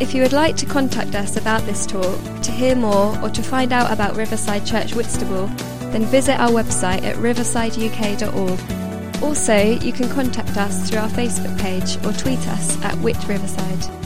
If 0.00 0.14
you 0.14 0.22
would 0.22 0.32
like 0.32 0.56
to 0.56 0.66
contact 0.66 1.14
us 1.14 1.36
about 1.36 1.62
this 1.62 1.86
talk, 1.86 2.18
to 2.42 2.50
hear 2.50 2.74
more, 2.74 3.18
or 3.22 3.30
to 3.30 3.42
find 3.42 3.72
out 3.72 3.90
about 3.92 4.16
Riverside 4.16 4.64
Church 4.66 4.94
Whitstable, 4.94 5.46
then 5.90 6.04
visit 6.04 6.38
our 6.38 6.50
website 6.50 7.02
at 7.02 7.16
riversideuk.org. 7.16 8.85
Also, 9.22 9.56
you 9.56 9.92
can 9.92 10.08
contact 10.10 10.56
us 10.56 10.88
through 10.88 10.98
our 10.98 11.08
Facebook 11.08 11.58
page 11.58 11.96
or 12.04 12.12
tweet 12.12 12.46
us 12.48 12.82
at 12.84 12.94
Whit 12.98 13.16
Riverside. 13.26 14.05